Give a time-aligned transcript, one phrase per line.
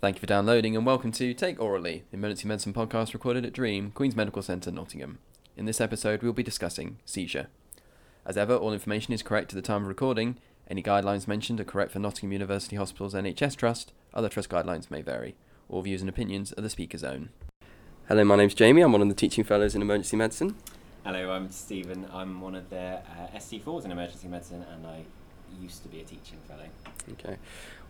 [0.00, 3.52] Thank you for downloading and welcome to Take Orally, the emergency medicine podcast recorded at
[3.52, 5.18] Dream, Queen's Medical Centre, Nottingham.
[5.58, 7.48] In this episode, we'll be discussing seizure.
[8.24, 10.38] As ever, all information is correct at the time of recording.
[10.70, 13.92] Any guidelines mentioned are correct for Nottingham University Hospital's NHS Trust.
[14.14, 15.36] Other trust guidelines may vary.
[15.68, 17.28] All views and opinions are the speaker's own.
[18.08, 18.80] Hello, my name's Jamie.
[18.80, 20.56] I'm one of the teaching fellows in emergency medicine.
[21.04, 22.06] Hello, I'm Stephen.
[22.10, 25.04] I'm one of the uh, ST4s in emergency medicine, and I
[25.60, 26.66] used to be a teaching fellow.
[27.12, 27.36] Okay.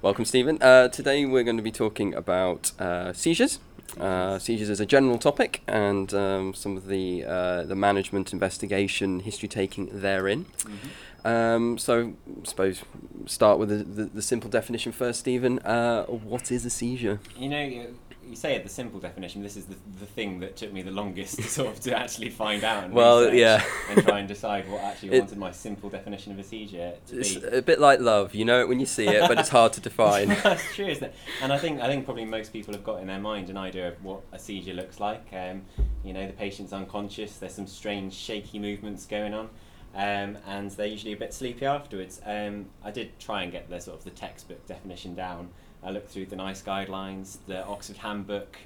[0.02, 0.59] Welcome, Stephen.
[0.62, 3.59] Uh, today we're going to be talking about uh, seizures.
[3.98, 9.20] Uh, seizures is a general topic, and um, some of the uh, the management, investigation,
[9.20, 10.45] history taking therein.
[10.45, 11.27] Mm-hmm.
[11.27, 12.82] Um, so, I suppose
[13.27, 15.59] start with the, the, the simple definition first, Stephen.
[15.59, 17.20] Uh, what is a seizure?
[17.37, 17.87] You know,
[18.30, 19.43] you, say it the simple definition.
[19.43, 22.30] This is the, the thing that took me the longest to sort of to actually
[22.30, 22.84] find out.
[22.84, 23.62] And Well, yeah.
[23.91, 27.12] and try and decide what actually It- wanted my simple definition of a seizure to
[27.15, 27.21] be.
[27.21, 27.47] It's be.
[27.59, 28.35] a bit like love.
[28.35, 30.29] You know it when you see it, but it's hard to define.
[30.43, 31.15] That's true, isn't it?
[31.43, 33.88] And I think I think probably most people have got in their mind an idea
[33.88, 35.27] of what a seizure looks like.
[35.33, 35.62] Um,
[36.04, 37.37] you know, the patient's unconscious.
[37.37, 39.51] There's some strange shaky movements going on,
[39.95, 42.21] um, and they're usually a bit sleepy afterwards.
[42.24, 45.51] Um, I did try and get the sort of the textbook definition down.
[45.82, 48.56] I looked through the NICE guidelines, the Oxford Handbook.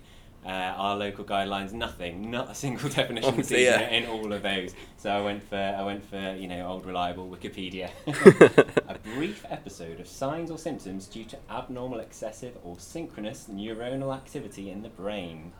[0.46, 4.74] Uh, our local guidelines, nothing, not a single definition Oh, seizure in all of those.
[4.98, 7.88] So I went for I went for you know old reliable Wikipedia.
[8.88, 14.70] a brief episode of signs or symptoms due to abnormal, excessive, or synchronous neuronal activity
[14.70, 15.52] in the brain.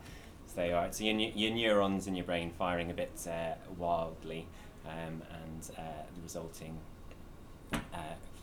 [0.47, 0.93] So there you are.
[0.93, 4.47] So your, your neurons in your brain firing a bit uh, wildly,
[4.87, 6.79] um, and uh, the resulting
[7.73, 7.79] uh,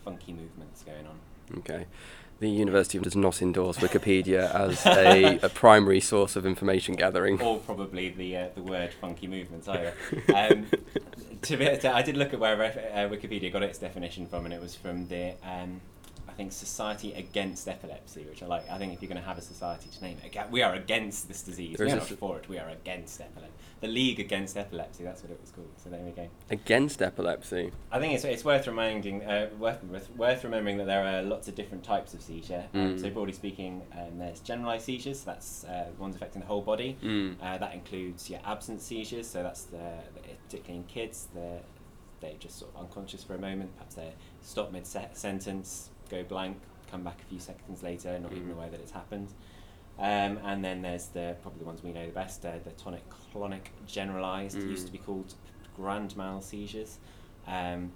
[0.04, 1.58] funky movements going on.
[1.58, 1.86] Okay.
[2.42, 7.40] The university does not endorse Wikipedia as a, a primary source of information gathering.
[7.40, 9.94] or probably the uh, the word funky movements either.
[10.34, 10.66] Um,
[11.42, 14.52] to be, to, I did look at where uh, Wikipedia got its definition from, and
[14.52, 15.80] it was from the um,
[16.32, 18.68] I think Society Against Epilepsy, which I like.
[18.70, 21.28] I think if you're going to have a society to name it, we are against
[21.28, 21.76] this disease.
[21.78, 22.48] We are not for it.
[22.48, 23.52] We are against epilepsy.
[23.80, 25.04] The League Against Epilepsy.
[25.04, 25.68] That's what it was called.
[25.76, 26.28] So there we go.
[26.50, 27.70] Against epilepsy.
[27.90, 31.48] I think it's, it's worth reminding uh, worth, worth worth remembering that there are lots
[31.48, 32.64] of different types of seizure.
[32.74, 33.00] Um, Mm.
[33.00, 35.22] so broadly speaking, um, there's generalised seizures.
[35.22, 36.96] That's uh, ones affecting the whole body.
[37.02, 37.36] Mm.
[37.42, 39.98] Uh, that includes your absence seizures, so that's the,
[40.46, 41.60] particularly in kids, they're,
[42.20, 44.12] they're just sort of unconscious for a moment, perhaps they
[44.42, 46.58] stop mid sentence, go blank,
[46.90, 48.52] come back a few seconds later, not even Mhm.
[48.52, 49.32] aware that it's happened.
[49.98, 53.02] Um, and then there's the probably the ones we know the best, uh, the tonic
[53.10, 54.70] clonic generalized, Mm.
[54.70, 55.34] used to be called
[55.76, 56.98] grand mal seizures.
[57.46, 57.92] Um,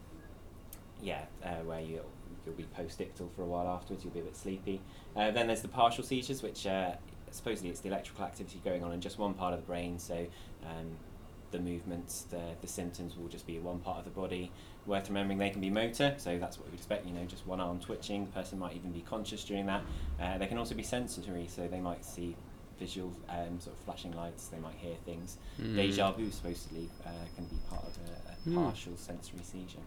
[1.00, 2.00] yeah, uh, where you
[2.44, 4.80] you'll be post-ictal for a while afterwards, you'll be a bit sleepy.
[5.16, 6.92] Uh, then there's the partial seizures, which uh,
[7.32, 10.26] supposedly it's the electrical activity going on in just one part of the brain, so
[10.64, 10.96] um,
[11.50, 14.52] the movements, the, the symptoms will just be one part of the body.
[14.86, 17.60] Worth remembering they can be motor, so that's what we'd expect, you know, just one
[17.60, 19.82] arm twitching, the person might even be conscious during that.
[20.20, 22.36] Uh, they can also be sensory, so they might see
[22.78, 25.38] visual um, sort of flashing lights, they might hear things.
[25.60, 25.74] Mm.
[25.74, 28.64] Deja vu supposedly uh, can be part of a, a Hmm.
[28.64, 29.78] partial sensory seizure.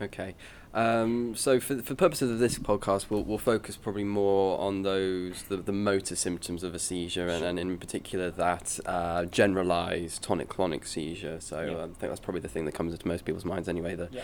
[0.00, 0.34] Okay.
[0.74, 5.42] Um, so for, for purposes of this podcast, we'll, we'll focus probably more on those
[5.44, 10.86] the, the motor symptoms of a seizure, and, and in particular that uh, generalized tonic-clonic
[10.86, 11.40] seizure.
[11.40, 11.76] So Yeah.
[11.76, 13.94] I think that's probably the thing that comes into most people's minds anyway.
[13.94, 14.22] The Yeah.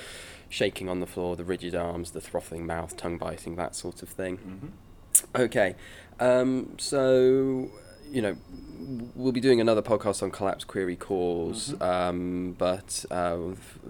[0.48, 4.08] shaking on the floor, the rigid arms, the throttling mouth, tongue biting, that sort of
[4.08, 4.38] thing.
[4.38, 5.42] Mm-hmm.
[5.42, 5.74] Okay.
[6.18, 7.68] Um, so,
[8.10, 8.36] you know,
[9.14, 11.82] we'll be doing another podcast on collapse query cause, Mhm.
[11.82, 13.38] um, but uh,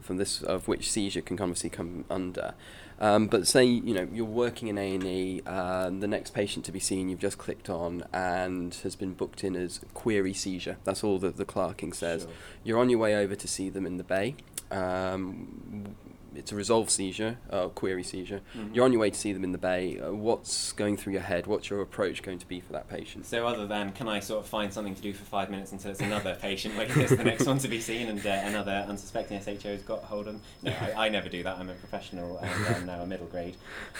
[0.01, 2.55] from this, of which seizure can obviously come under.
[3.01, 6.81] Um, but say, you know, you're working in A&E, um, the next patient to be
[6.81, 10.79] seen you've just clicked on and has been booked in as query seizure.
[10.83, 12.23] That's all that the clerking says.
[12.23, 12.31] Sure.
[12.65, 14.35] You're on your way over to see them in the bay.
[14.73, 15.95] Um,
[16.35, 18.41] it's a resolved seizure, uh, query seizure.
[18.57, 18.75] Mhm.
[18.75, 19.99] You're on your way to see them in the bay.
[19.99, 21.47] Uh, what's going through your head?
[21.47, 23.27] What's your approach going to be for that patient?
[23.27, 25.91] So other than can I sort of find something to do for five minutes until
[25.91, 29.41] it's another patient waiting as the next one to be seen and uh, another unsuspecting
[29.41, 30.43] SHO has got hold of them?
[30.63, 31.59] No, I, I never do that.
[31.59, 33.57] I'm a professional and I'm now a middle grade.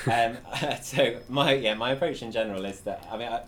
[0.07, 0.39] Um,
[0.83, 3.43] so my yeah my approach in general is that I mean I,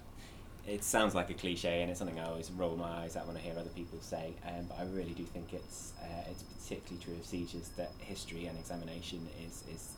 [0.66, 3.36] it sounds like a cliche and it's something I always roll my eyes at when
[3.36, 7.04] I hear other people say, um, but I really do think it's uh, it's particularly
[7.04, 9.92] true of seizures that history and examination is is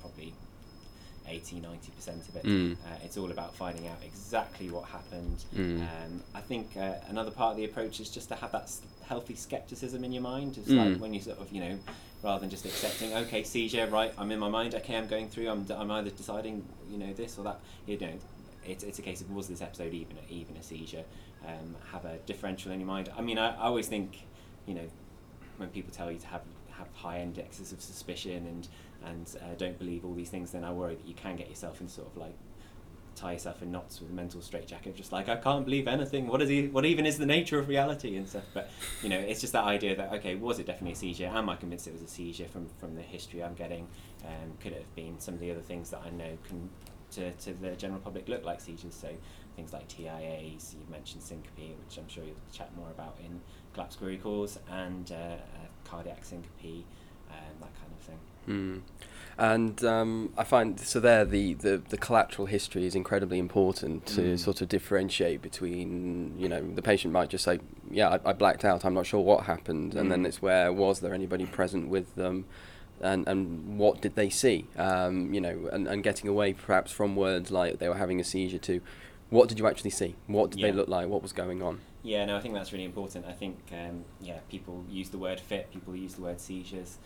[0.00, 0.34] probably
[1.26, 2.44] 80 90 percent of it.
[2.44, 2.72] Mm.
[2.74, 5.44] Uh, it's all about finding out exactly what happened.
[5.54, 5.80] Mm.
[5.82, 8.80] Um, I think uh, another part of the approach is just to have that s-
[9.06, 10.56] healthy skepticism in your mind.
[10.58, 10.92] It's Mm.
[10.92, 11.78] like when you sort of, you know,
[12.22, 15.48] rather than just accepting, okay, seizure, right, I'm in my mind, okay, I'm going through,
[15.50, 17.60] I'm, d- I'm either deciding, you know, this or that.
[17.86, 18.12] You know,
[18.68, 21.04] it's, it's a case of was this episode even a, even a seizure?
[21.46, 23.10] Um, have a differential in your mind.
[23.16, 24.26] I mean, I, I always think,
[24.66, 24.88] you know,
[25.56, 28.68] when people tell you to have have high indexes of suspicion and
[29.04, 31.80] and uh, don't believe all these things, then I worry that you can get yourself
[31.80, 32.34] in sort of like
[33.18, 36.28] tie yourself in knots with a mental straitjacket, just like I can't believe anything.
[36.28, 36.68] What is he?
[36.68, 38.44] What even is the nature of reality and stuff?
[38.54, 38.70] But
[39.02, 41.26] you know, it's just that idea that okay, was it definitely a seizure?
[41.26, 43.88] Am I convinced it was a seizure from from the history I'm getting?
[44.24, 46.68] Um, could it have been some of the other things that I know can
[47.12, 48.94] to, to the general public look like seizures?
[48.94, 49.08] So
[49.56, 53.40] things like TIAs, you mentioned syncope, which I'm sure you'll chat more about in
[53.74, 55.38] collapse query cause, and uh, uh,
[55.84, 56.84] cardiac syncope,
[57.30, 58.18] um, that kind of thing.
[58.48, 58.80] Mm.
[59.36, 64.20] And um, I find so there the, the, the collateral history is incredibly important to
[64.22, 64.38] Mm.
[64.38, 67.60] sort of differentiate between you know the patient might just say
[67.90, 70.26] yeah I, I blacked out I'm not sure what happened and then Mm.
[70.28, 72.46] it's where was there anybody present with them
[73.00, 77.16] and and what did they see um, you know and, and getting away perhaps from
[77.16, 78.80] words like they were having a seizure to
[79.30, 82.24] what did you actually see what did they look like what was going on Yeah,
[82.24, 83.26] no, I think that's really important.
[83.26, 86.98] I think, um, yeah, people use the word fit, people use the word seizures.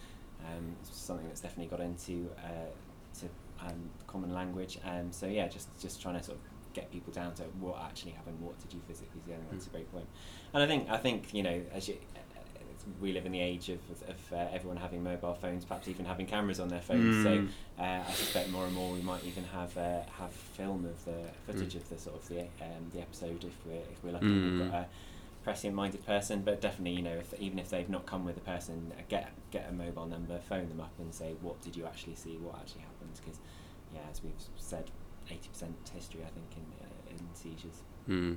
[0.46, 2.70] Um, it's something that's definitely got into uh,
[3.20, 3.26] to
[3.66, 4.78] um, common language.
[4.84, 8.12] Um, so yeah, just just trying to sort of get people down to what actually
[8.12, 9.32] happened, what did you physically see.
[9.32, 10.06] I think that's a great point.
[10.52, 11.96] And I think I think you know as you.
[13.00, 16.26] We live in the age of, of, uh, everyone having mobile phones, perhaps even having
[16.26, 17.16] cameras on their phones.
[17.16, 17.48] Mm.
[17.78, 21.04] So uh, I suspect more and more we might even have uh, have film of
[21.04, 21.76] the footage Mm.
[21.76, 24.26] of the sort of the um, the episode if we're if we're lucky.
[24.26, 24.58] Mm.
[24.60, 24.86] We've got a
[25.44, 28.40] prescient minded person, but definitely you know if even if they've not come with a
[28.40, 31.84] person, uh, get get a mobile number, phone them up, and say what did you
[31.86, 33.10] actually see, what actually happened?
[33.24, 33.38] Because
[33.94, 34.90] yeah, as we've said,
[35.30, 37.82] eighty percent history I think in uh, in seizures.
[38.06, 38.34] Hmm.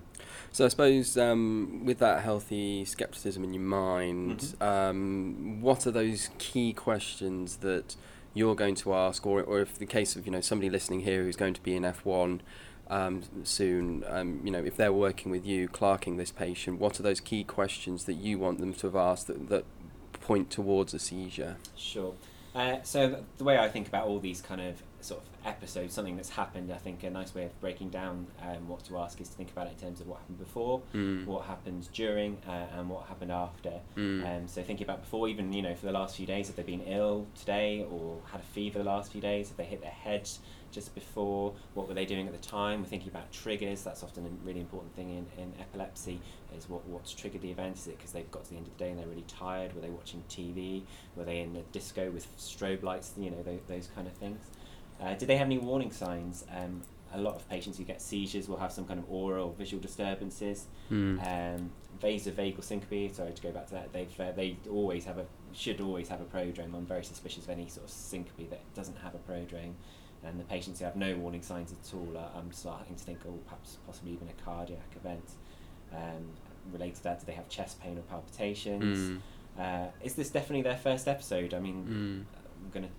[0.51, 4.62] So I suppose um, with that healthy skepticism in your mind, Mhm.
[4.62, 7.95] um, what are those key questions that
[8.33, 11.23] you're going to ask, or, or if the case of you know somebody listening here
[11.23, 12.41] who's going to be in F1
[12.89, 17.03] um, soon, um, you know if they're working with you, clerking this patient, what are
[17.03, 19.65] those key questions that you want them to have asked that, that
[20.13, 21.57] point towards a seizure?
[21.75, 22.13] Sure.
[22.53, 26.16] Uh, so the way I think about all these kind of sort of episode, something
[26.16, 29.30] that's happened, I think a nice way of breaking down um, what to ask is
[29.30, 31.25] to think about it in terms of what happened before, Mm.
[31.28, 33.81] what happened during, uh, and what happened after.
[33.96, 34.25] Mm.
[34.25, 36.63] Um, so thinking about before, even you know, for the last few days, have they
[36.63, 39.50] been ill today or had a fever the last few days?
[39.50, 40.28] Have they hit their head
[40.72, 41.54] just before?
[41.75, 42.80] What were they doing at the time?
[42.81, 43.84] We're thinking about triggers.
[43.84, 46.19] That's often a really important thing in, in epilepsy.
[46.58, 47.78] Is what what's triggered the event?
[47.78, 49.75] Is it because they've got to the end of the day and they're really tired?
[49.75, 50.81] Were they watching TV?
[51.16, 53.12] Were they in a disco with strobe lights?
[53.18, 54.40] You know, those, those kind of things.
[55.01, 56.45] Uh, did they have any warning signs?
[56.56, 56.81] Um,
[57.13, 59.81] a lot of patients who get seizures will have some kind of aura or visual
[59.81, 61.19] disturbances Mm.
[61.56, 61.69] um,
[62.01, 63.13] vasovagal syncope.
[63.13, 63.94] Sorry to go back to that.
[63.94, 66.74] They've uh, they always have a should always have a prodrome.
[66.75, 69.74] I'm very suspicious of any sort of syncope that doesn't have a prodrome.
[70.25, 73.19] And the patients who have no warning signs at all, are, I'm starting to think,
[73.27, 75.24] oh, perhaps possibly even a cardiac event.
[75.94, 76.31] Um,
[76.74, 78.98] related to that, do they have chest pain or palpitations?
[79.12, 79.19] Mm.
[79.57, 81.53] Uh, is this definitely their first episode?
[81.53, 82.39] I mean, Mm.
[82.65, 82.91] I'm going to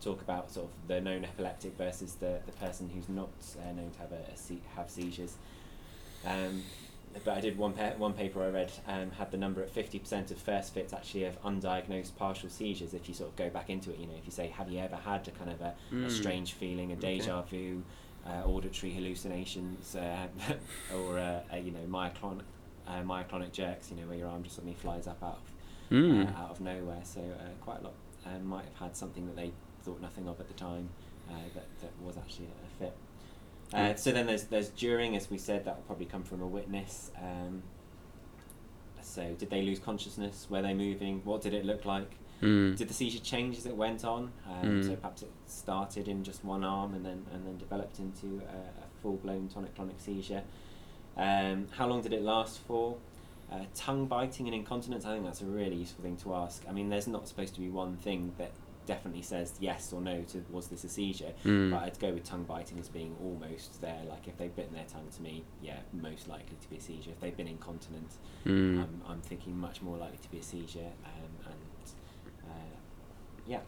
[0.00, 3.90] talk about sort of the known epileptic versus the, the person who's not uh, known
[3.90, 5.34] to have a, a se- have seizures.
[6.24, 6.62] Um,
[7.24, 9.98] but I did one pa- one paper I read um, had the number at fifty
[9.98, 12.92] percent of first fits actually of undiagnosed partial seizures.
[12.92, 14.80] If you sort of go back into it, you know, if you say, have you
[14.80, 16.10] ever had a kind of a, a Mm.
[16.10, 17.18] strange feeling, a Okay.
[17.18, 17.82] deja vu,
[18.26, 20.26] uh, auditory hallucinations, uh,
[20.94, 22.42] or uh, a, you know myoclonic
[22.86, 25.52] uh, myoclonic jerks, you know, where your arm just suddenly flies up out of
[25.88, 26.26] Mm.
[26.34, 27.00] uh, out of nowhere.
[27.04, 27.94] So uh, quite a lot
[28.26, 29.52] um, might have had something that they
[29.86, 30.88] thought nothing of at the time
[31.30, 32.96] uh, that, that was actually a fit.
[33.72, 36.46] Uh, so then there's there's during, as we said, that will probably come from a
[36.46, 37.10] witness.
[37.20, 37.62] Um,
[39.02, 40.46] so did they lose consciousness?
[40.50, 41.20] Were they moving?
[41.24, 42.10] What did it look like?
[42.42, 42.76] Mm.
[42.76, 44.30] Did the seizure change as it went on?
[44.48, 45.00] Um, So Mm.
[45.00, 48.86] perhaps it started in just one arm and then and then developed into a, a
[49.02, 50.42] full blown tonic clonic seizure.
[51.16, 52.96] Um, how long did it last for?
[53.50, 55.04] Uh, tongue biting and incontinence.
[55.06, 56.64] I think that's a really useful thing to ask.
[56.68, 58.50] I mean, there's not supposed to be one thing that
[58.86, 61.70] definitely says yes or no to was this a seizure, Mm.
[61.72, 64.02] but I'd go with tongue biting as being almost there.
[64.08, 67.10] Like if they've bitten their tongue to me, yeah, most likely to be a seizure.
[67.10, 68.10] If they've been incontinent,
[68.44, 68.80] Mm.
[68.82, 70.92] I'm, I'm thinking much more likely to be a seizure.
[71.04, 72.76] Um, and uh,
[73.46, 73.60] yeah.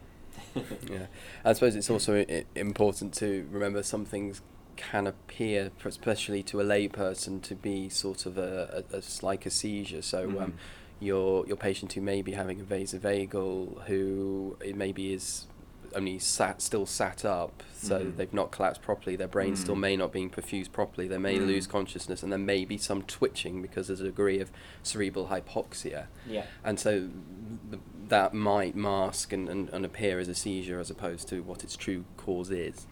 [0.89, 1.07] Yeah,
[1.43, 4.41] I suppose it's also I- important to remember some things
[4.77, 9.49] can appear, especially to a layperson, to be sort of a, a, a like a
[9.49, 10.01] seizure.
[10.01, 10.41] So Mhm.
[10.41, 10.53] um,
[10.99, 15.45] your your patient who may be having a vasovagal, who it maybe is
[15.95, 18.15] only sat still sat up, so Mhm.
[18.17, 19.15] they've not collapsed properly.
[19.15, 19.79] Their brain still Mm.
[19.79, 21.07] may not being perfused properly.
[21.07, 21.47] They may Mm.
[21.47, 24.51] lose consciousness, and there may be some twitching because there's a degree of
[24.83, 26.45] cerebral hypoxia yeah.
[26.63, 27.09] and so
[27.71, 31.63] th- that might mask and, and, and appear as a seizure as opposed to what
[31.63, 32.85] its true cause is.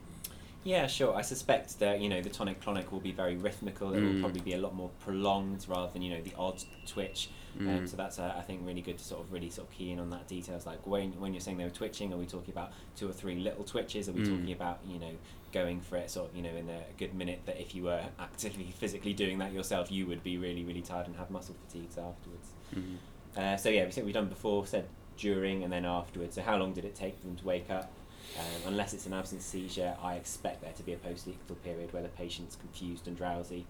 [0.63, 1.15] Yeah, sure.
[1.15, 3.93] I suspect that you know the tonic clonic will be very rhythmical.
[3.93, 4.21] It will Mm.
[4.21, 7.29] probably be a lot more prolonged rather than you know the odd twitch.
[7.59, 7.89] Um, Mm.
[7.89, 9.99] so that's uh, I think really good to sort of really sort of key in
[9.99, 10.65] on that details.
[10.65, 13.35] Like when when you're saying they were twitching, are we talking about two or three
[13.35, 14.09] little twitches?
[14.09, 14.37] Are we Mm.
[14.37, 15.11] talking about you know
[15.51, 18.03] going for it sort of you know in a good minute that if you were
[18.19, 21.97] actively physically doing that yourself, you would be really really tired and have muscle fatigues
[21.97, 22.49] afterwards.
[22.75, 22.97] Mhm.
[23.35, 24.87] Uh, so yeah, we said we've done before, said
[25.17, 26.35] during and then afterwards.
[26.35, 27.91] So how long did it take them to wake up?
[28.37, 32.03] Um, unless it's an absence seizure, I expect there to be a post-ictal period where
[32.03, 33.65] the patient's confused and drowsy.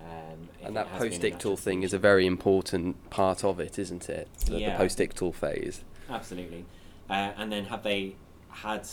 [0.00, 3.78] Um, And that has been an post-ictal thing is a very important part of it,
[3.78, 4.28] isn't it?
[4.46, 4.76] The, the Yeah.
[4.76, 5.82] post-ictal phase.
[6.08, 6.64] Absolutely.
[7.10, 8.16] Uh, and then have they
[8.50, 8.86] had?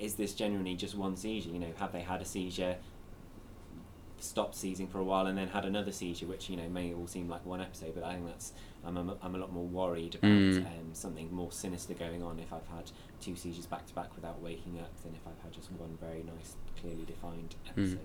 [0.00, 1.50] Is this genuinely just one seizure?
[1.50, 2.76] You know, have they had a seizure,
[4.18, 7.06] stopped seizing for a while, and then had another seizure, which you know may all
[7.06, 8.52] seem like one episode, but I think that's
[8.84, 10.66] I'm I'm, I'm a lot more worried about Mm.
[10.66, 14.40] um, something more sinister going on if I've had two seizures back to back without
[14.42, 17.98] waking up than if I've had just one very nice, clearly defined Mm.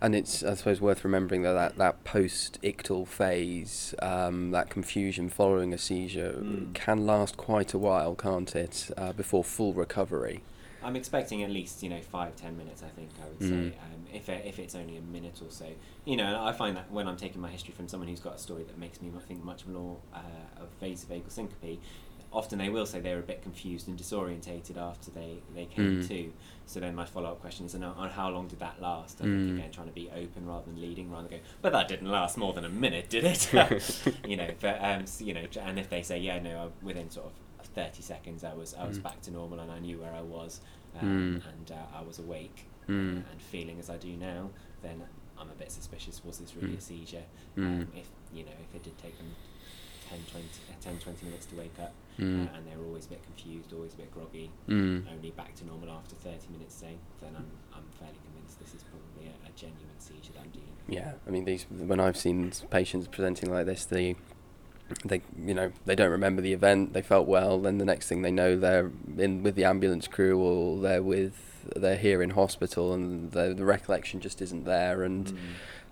[0.00, 5.72] And it's, I suppose, worth remembering that that, that post-ictal phase, um, that confusion following
[5.72, 6.74] a seizure, Mm.
[6.74, 10.42] can last quite a while, can't it, uh, before full recovery?
[10.80, 12.84] I'm expecting at least you know five ten minutes.
[12.84, 13.48] I think I would Mm.
[13.48, 15.66] say um, if it, if it's only a minute or so.
[16.04, 18.36] You know, and I find that when I'm taking my history from someone who's got
[18.36, 21.80] a story that makes me think much more uh, of vasovagal syncope,
[22.32, 26.08] often they will say they're a bit confused and disorientated after they they came Mm.
[26.08, 26.32] to.
[26.66, 29.20] So then my follow up question is, and on how long did that last?
[29.20, 29.54] I think Mm.
[29.58, 32.36] again trying to be open rather than leading, rather than go, but that didn't last
[32.36, 33.50] more than a minute, did it?
[34.26, 37.26] you know, but um, s- you know, and if they say, yeah, no, within sort
[37.26, 37.32] of
[37.74, 39.02] 30 seconds I was I was Mm.
[39.04, 40.60] back to normal and I knew where I was
[41.00, 41.48] um, Mm.
[41.50, 43.18] and uh, I was awake Mm.
[43.18, 44.50] uh, and feeling as I do now,
[44.82, 45.02] then
[45.38, 46.22] I'm a bit suspicious.
[46.24, 46.78] Was this really Mm.
[46.78, 47.24] a seizure?
[47.56, 47.66] Mm.
[47.82, 49.30] Um, if you know, if it did take them
[50.10, 52.46] 10, 20, uh, 10, 20 minutes to wake up, Mm.
[52.46, 55.04] uh, and they're always a bit confused, always a bit groggy, Mm.
[55.12, 58.82] only back to normal after 30 minutes, say, then I'm, I'm fairly convinced this is
[58.84, 60.94] probably a, a genuine seizure that I'm dealing with.
[60.96, 64.16] Yeah, I mean, these when I've seen patients presenting like this, they,
[65.04, 66.92] they, you know, they don't remember the event.
[66.92, 70.38] They felt well, then the next thing they know, they're in with the ambulance crew
[70.38, 71.34] or they're with
[71.76, 75.26] they're here in hospital, and the the recollection just isn't there, and.
[75.26, 75.36] Mm.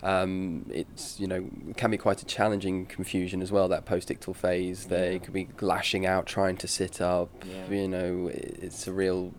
[0.03, 3.67] Um, it's you know can be quite a challenging confusion as well.
[3.67, 5.17] That post-ictal phase, they Yeah.
[5.17, 7.31] could be lashing out, trying to sit up.
[7.43, 7.75] Yeah.
[7.81, 9.33] You know, it's a real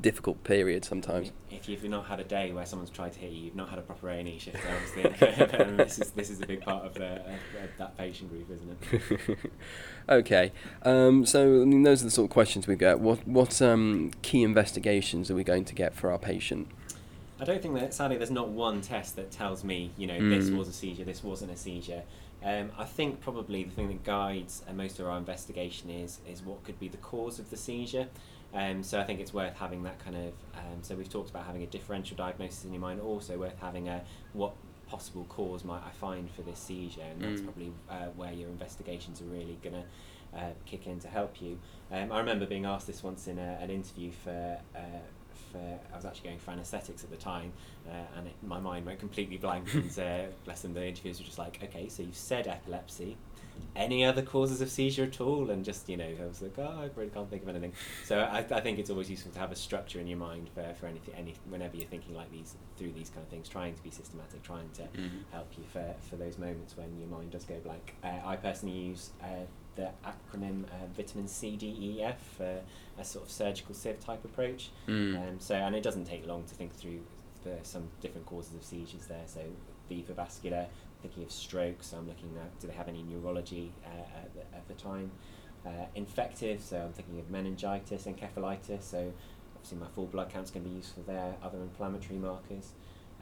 [0.00, 1.32] difficult period sometimes.
[1.56, 3.78] If you've not had a day where someone's tried to hit you, you've not had
[3.78, 4.58] a proper A and E shift.
[5.54, 8.48] And this is this is a big part of, the, of, of that patient group,
[8.50, 8.76] isn't
[9.30, 9.38] it?
[10.08, 13.00] okay, um, so I mean, those are the sort of questions we get.
[13.00, 16.68] What what um, key investigations are we going to get for our patient?
[17.38, 20.48] I don't think that sadly there's not one test that tells me you know this
[20.48, 20.56] Mm.
[20.56, 22.02] was a seizure, this wasn't a seizure.
[22.44, 26.64] Um, I think probably the thing that guides most of our investigation is is what
[26.64, 28.08] could be the cause of the seizure.
[28.56, 30.32] Um, so I think it's worth having that kind of.
[30.54, 33.00] Um, so we've talked about having a differential diagnosis in your mind.
[33.00, 34.52] Also worth having a what
[34.88, 37.44] possible cause might I find for this seizure, and that's Mm.
[37.44, 39.84] probably uh, where your investigations are really gonna
[40.34, 41.58] uh, kick in to help you.
[41.92, 44.58] Um, I remember being asked this once in a, an interview for.
[44.74, 44.80] Uh,
[45.52, 45.58] for
[45.92, 47.52] I was actually going for anaesthetics at the time,
[47.86, 49.72] uh, and it, my mind went completely blank.
[49.74, 53.18] and uh, bless them, the interviewers were just like, "Okay, so you've said epilepsy.
[53.74, 56.62] Any other causes of seizure at all?" And just you know, I was like, "Oh,
[56.62, 57.72] I really can't think of anything."
[58.04, 60.74] So I, I think it's always useful to have a structure in your mind for,
[60.80, 63.82] for anything, any whenever you're thinking like these through these kind of things, trying to
[63.82, 64.82] be systematic, trying to
[65.32, 67.94] help you for, for those moments when your mind does go blank.
[68.02, 69.46] Uh, I personally use uh,
[69.76, 72.60] the acronym uh, vitamin C, D, E, F for
[72.98, 74.70] a sort of surgical sieve type approach.
[74.88, 75.16] Mm.
[75.16, 77.00] Um, so, and it doesn't take long to think through
[77.44, 79.24] the, some different causes of seizures there.
[79.26, 79.40] So,
[79.88, 80.66] For vascular,
[81.00, 81.82] thinking of stroke.
[81.82, 85.10] So, I'm looking at do they have any neurology uh, at, the, at the time?
[85.64, 86.60] Uh, infective.
[86.60, 88.82] So, I'm thinking of meningitis, encephalitis.
[88.82, 89.12] So,
[89.54, 91.36] obviously, my full blood count's going to be useful there.
[91.42, 92.72] Other inflammatory markers.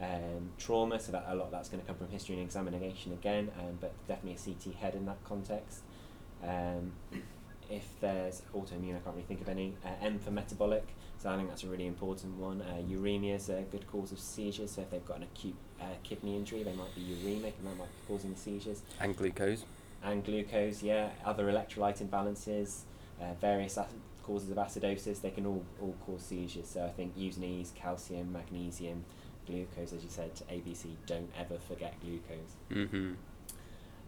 [0.00, 3.12] Um, trauma, so that a lot of that's going to come from history and examination
[3.12, 5.82] again, um, but definitely a CT head in that context.
[6.42, 6.92] Um,
[7.70, 9.74] if there's autoimmune, I can't really think of any.
[9.84, 10.86] Uh, M for metabolic,
[11.18, 12.62] so I think that's a really important one.
[12.62, 15.84] Uh, uremia is a good cause of seizures, so if they've got an acute uh,
[16.02, 18.82] kidney injury, they might be uremic and that might be causing the seizures.
[19.00, 19.64] And glucose.
[20.02, 22.80] And glucose, yeah, other electrolyte imbalances,
[23.20, 23.88] uh, various ac-
[24.22, 26.68] causes of acidosis, they can all, all cause seizures.
[26.68, 29.04] So I think U&Es, calcium, magnesium,
[29.46, 32.54] glucose, as you said, ABC, don't ever forget glucose.
[32.70, 33.12] Mm-hmm.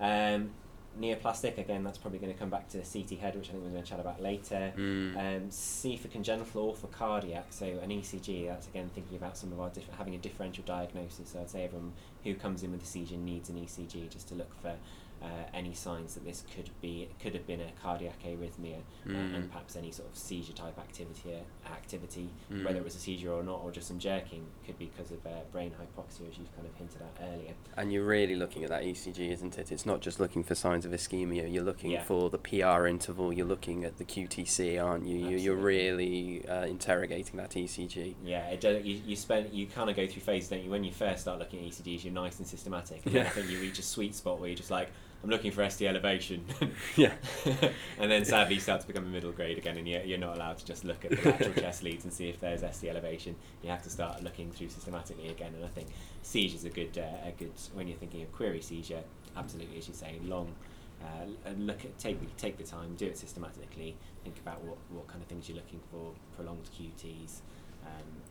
[0.00, 0.50] Um,
[1.00, 3.70] neoplastic, again, that's probably going to come back to CT head, which I think we're
[3.70, 4.72] going to chat about later.
[4.76, 5.16] Mm.
[5.16, 9.52] Um, C for congenital or for cardiac, so an ECG, that's again thinking about some
[9.52, 11.30] of our diff- having a differential diagnosis.
[11.30, 11.92] So I'd say everyone
[12.24, 14.74] who comes in with a seizure needs an ECG just to look for
[15.22, 19.34] uh, any signs that this could be could have been a cardiac arrhythmia uh, Mm.
[19.36, 21.32] and perhaps any sort of seizure type activity
[21.72, 22.64] activity Mm.
[22.64, 25.24] whether it was a seizure or not or just some jerking could be because of
[25.26, 28.70] uh, brain hypoxia as you've kind of hinted at earlier And you're really looking at
[28.70, 29.72] that ECG, isn't it?
[29.72, 31.52] It's not just looking for signs of ischemia.
[31.52, 32.02] You're looking Yeah.
[32.04, 33.32] for the PR interval.
[33.32, 35.16] You're looking at the QTC, aren't you?
[35.28, 38.14] you you're really uh, interrogating that ECG.
[38.24, 40.70] Yeah, it you, you spend you kind of go through phases, don't you?
[40.70, 43.50] When you first start looking at ECGs, you're nice and systematic, and then I think
[43.50, 44.88] you reach a sweet spot where you're just like,
[45.26, 46.44] I'm looking for ST elevation,
[46.96, 47.12] Yeah.
[47.98, 50.36] and then sadly you start to become a middle grade again, and you're, you're not
[50.36, 53.34] allowed to just look at the lateral chest leads and see if there's ST elevation.
[53.60, 55.88] You have to start looking through systematically again, and I think
[56.22, 56.96] seizures are good.
[56.96, 59.02] Uh, a good when you're thinking of query seizure.
[59.36, 60.54] Absolutely, as you say, long.
[61.02, 63.96] Uh, and look at take the, take the time, do it systematically.
[64.22, 67.40] Think about what, what kind of things you're looking for, prolonged QTs,
[67.84, 68.22] um,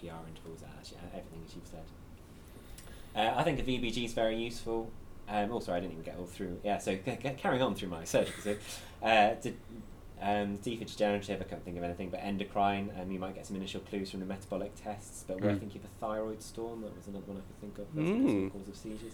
[0.00, 0.64] PR intervals,
[1.12, 1.84] everything as you've said.
[3.14, 4.90] Uh, I think a VBG is very useful.
[5.28, 6.58] Um, also, I didn't even get all through.
[6.64, 8.42] Yeah, so c- c- carrying on through my surgical.
[8.42, 8.56] So,
[9.02, 9.56] uh, did,
[10.20, 13.56] um, degenerative, degenerative, I can't think of anything, but endocrine, um, you might get some
[13.56, 15.60] initial clues from the metabolic tests, but we're Mm.
[15.60, 18.52] thinking of a thyroid storm, that was another one I could think of possible Mm.
[18.52, 19.12] cause of seizures.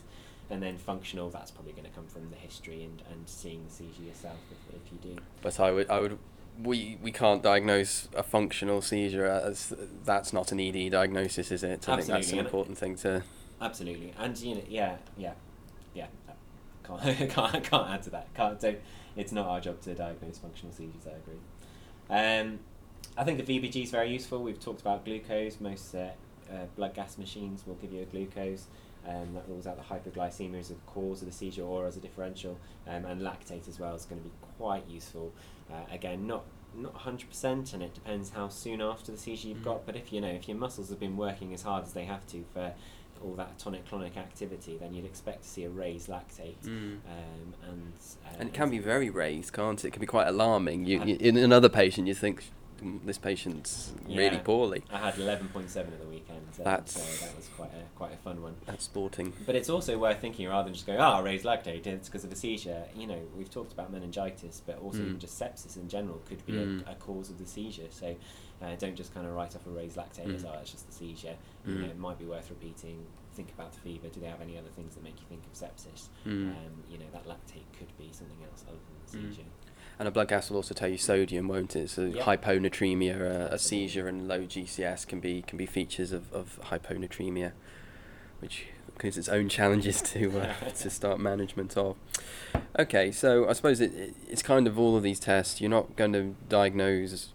[0.50, 3.70] And then functional, that's probably going to come from the history and, and seeing the
[3.72, 5.20] seizure yourself if, if you do.
[5.42, 6.18] But I would, I would,
[6.62, 9.72] we we can't diagnose a functional seizure as
[10.04, 11.88] that's not an ED diagnosis, is it?
[11.88, 13.22] I think that's an important thing to.
[13.60, 15.32] Absolutely, and you know, yeah, yeah,
[15.94, 16.06] yeah.
[16.84, 18.32] Can't can't can't add to that.
[18.34, 18.78] Can't don't.
[19.16, 21.06] It's not our job to diagnose functional seizures.
[21.06, 21.38] I agree.
[22.10, 22.58] Um,
[23.16, 24.42] I think the VBG is very useful.
[24.42, 25.60] We've talked about glucose.
[25.60, 26.10] Most uh,
[26.50, 28.66] uh, blood gas machines will give you a glucose.
[29.06, 32.00] Um, that rules out the hypoglycemia as a cause of the seizure or as a
[32.00, 32.58] differential,
[32.88, 35.30] um, and lactate as well is going to be quite useful.
[35.70, 39.64] Uh, again, not not 100%, and it depends how soon after the seizure you've Mm.
[39.64, 39.86] got.
[39.86, 42.26] But if you know if your muscles have been working as hard as they have
[42.28, 42.72] to for
[43.22, 46.56] all that tonic clonic activity, then you'd expect to see a raised lactate.
[46.64, 46.68] Mm.
[46.68, 47.92] Um, and
[48.26, 49.88] uh, And it can be very raised, can't it?
[49.88, 50.86] It can be quite alarming.
[50.86, 52.44] You, you in another patient, you think
[52.82, 54.82] "Mm, this patient's really poorly.
[54.92, 58.16] I had 11.7 at the weekend, so, That's- so that was quite a quite a
[58.16, 58.56] fun one.
[58.66, 59.32] That's sporting.
[59.46, 62.32] But it's also worth thinking rather than just going, ah, raised lactate, it's because of
[62.32, 62.84] a seizure.
[62.96, 65.06] You know, we've talked about meningitis, but also Mm.
[65.06, 66.86] even just sepsis in general could be Mm.
[66.86, 67.88] a, a cause of the seizure.
[67.90, 68.16] So
[68.64, 70.50] uh, don't just kind of write off a raised lactate as, Mm.
[70.54, 71.36] oh, it's just the seizure.
[71.66, 71.90] You know, Mm.
[71.90, 73.04] it might be worth repeating.
[73.34, 74.08] Think about the fever.
[74.08, 76.08] Do they have any other things that make you think of sepsis?
[76.26, 76.50] Mm.
[76.50, 76.56] Um,
[76.90, 79.30] you know, that lactate could be something else other than the Mm.
[79.34, 79.48] seizure.
[79.98, 81.88] And a blood gas will also tell you sodium, won't it?
[81.90, 82.22] So Yeah.
[82.24, 87.52] hyponatremia, uh, a seizure, and low GCS can be can be features of, of hyponatremia,
[88.40, 88.66] which
[89.00, 91.96] gives its own challenges to uh, to start management of.
[92.78, 95.60] Okay, so I suppose it, it, it's kind of all of these tests.
[95.60, 97.32] You're not going to diagnose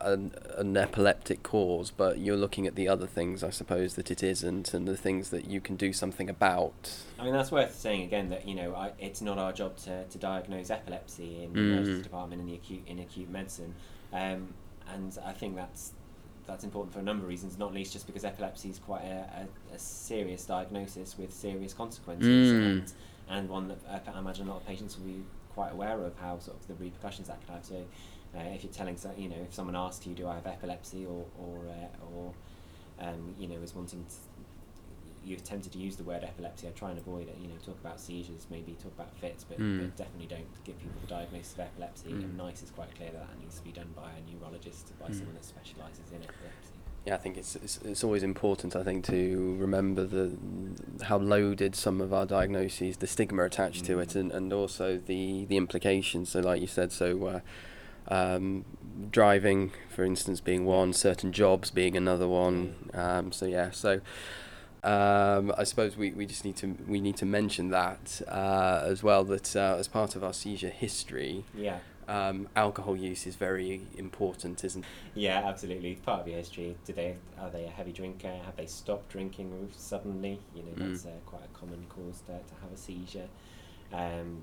[0.00, 4.22] an, an epileptic cause, but you're looking at the other things, I suppose, that it
[4.22, 6.96] isn't, and the things that you can do something about.
[7.18, 10.04] I mean, that's worth saying again that you know I, it's not our job to,
[10.04, 11.72] to diagnose epilepsy in the Mm.
[11.72, 13.74] emergency department in the acute in acute medicine,
[14.12, 14.54] um,
[14.92, 15.92] and I think that's
[16.46, 17.56] that's important for a number of reasons.
[17.58, 22.52] Not least just because epilepsy is quite a, a, a serious diagnosis with serious consequences,
[22.52, 22.66] Mm.
[22.66, 22.92] and
[23.28, 25.22] and one that uh, I imagine a lot of patients will be
[25.54, 27.64] quite aware of how sort of the repercussions that could have.
[27.64, 27.82] So,
[28.36, 31.06] uh, if you're telling, so- you know, if someone asks you, "Do I have epilepsy?"
[31.06, 32.32] or or uh, or
[33.00, 34.14] um, you know, is wanting to
[35.26, 37.36] you're tempted to use the word epilepsy, I try and avoid it.
[37.40, 39.78] You know, talk about seizures, maybe talk about fits, but, Mm.
[39.80, 42.10] but definitely don't give people the diagnosis of epilepsy.
[42.10, 42.24] Mm.
[42.24, 45.06] And NICE is quite clear that that needs to be done by a neurologist, by
[45.08, 45.14] Mm.
[45.14, 46.74] someone that specialises in epilepsy.
[47.06, 48.76] Yeah, I think it's, it's it's always important.
[48.76, 50.36] I think to remember the
[51.04, 54.16] how loaded some of our diagnoses, the stigma attached to it, Mm.
[54.20, 56.28] and, and also the the implications.
[56.32, 57.40] So, like you said, so uh,
[58.08, 58.64] um,
[59.10, 62.90] driving, for instance, being one, certain jobs being another one.
[62.94, 64.00] Um, so yeah, so.
[64.82, 69.02] Um, I suppose we, we just need to we need to mention that uh, as
[69.02, 73.80] well that uh, as part of our seizure history, Yeah, um, alcohol use is very
[73.96, 74.84] important, isn't?
[75.14, 75.94] yeah, absolutely.
[75.94, 76.76] Part of your history.
[76.84, 78.28] Do they are they a heavy drinker?
[78.44, 80.38] Have they stopped drinking suddenly?
[80.54, 80.90] You know, Mm.
[80.92, 83.28] that's uh, quite a common cause to, to have a seizure.
[83.90, 84.42] Um,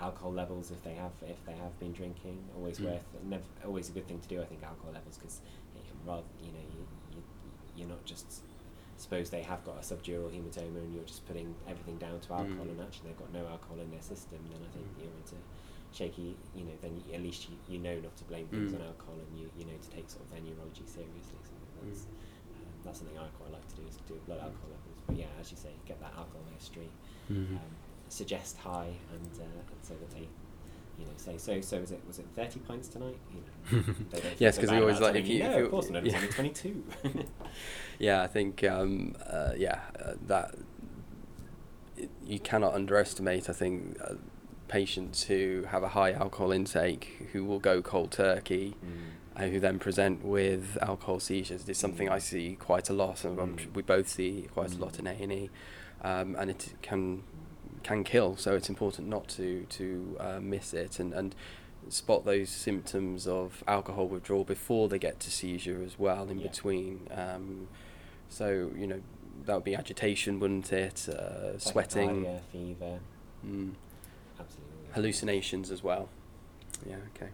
[0.00, 2.84] alcohol levels, if they have if they have been drinking, always Mm.
[2.86, 4.40] worth never, always a good thing to do.
[4.42, 5.40] I think alcohol levels because
[6.06, 6.82] rather you know you,
[7.14, 7.22] you
[7.76, 8.42] you're not just
[8.96, 12.66] suppose they have got a subdural hematoma and you're just putting everything down to alcohol
[12.66, 12.70] Mm.
[12.72, 14.38] and actually they've got no alcohol in their system.
[14.52, 15.02] Then I think Mm.
[15.02, 15.36] you're into
[15.92, 16.36] shaky.
[16.54, 18.76] You know, then you, at least you, you know not to blame things Mm.
[18.80, 21.40] on alcohol and you you know to take sort of their neurology seriously.
[21.48, 22.08] So that's Mm.
[22.60, 24.98] um, that's something I quite like to do is do blood alcohol levels.
[25.06, 26.90] But yeah, as you say, get that alcohol history
[27.30, 27.56] Mm.
[27.56, 27.72] um,
[28.10, 30.28] suggest high and, uh, and so that they
[30.98, 33.40] you know say so so was it was it 30 pints tonight you
[33.78, 35.70] know, they don't feel Yes, because we always like- if you- no if you- of
[35.70, 36.18] course not it's yeah.
[36.20, 36.84] only 22
[37.98, 40.54] yeah, I think um, uh, yeah uh, that
[41.96, 43.48] it- you cannot underestimate.
[43.48, 44.14] I think uh,
[44.68, 48.76] patients who have a high alcohol intake who will go cold turkey.
[48.84, 48.98] Mm.
[49.36, 53.38] uh, who then present with alcohol seizures is something I see quite a lot, and
[53.38, 53.72] Mm.
[53.74, 55.50] we both see quite a lot in A and E,
[56.02, 57.22] um, and it can
[57.82, 58.36] can kill.
[58.36, 61.34] So it's important not to to uh, miss it and and
[61.88, 66.48] spot those symptoms of alcohol withdrawal before they get to seizure as well in Yeah.
[66.48, 67.08] between.
[67.10, 67.68] Um,
[68.28, 69.00] so you know
[69.46, 71.08] that would be agitation, wouldn't it?
[71.08, 73.00] Uh, sweating, fever,
[73.46, 73.72] mm,
[74.38, 74.76] absolutely.
[74.92, 76.08] hallucinations as well.
[76.86, 76.96] Yeah.
[77.16, 77.30] Okay.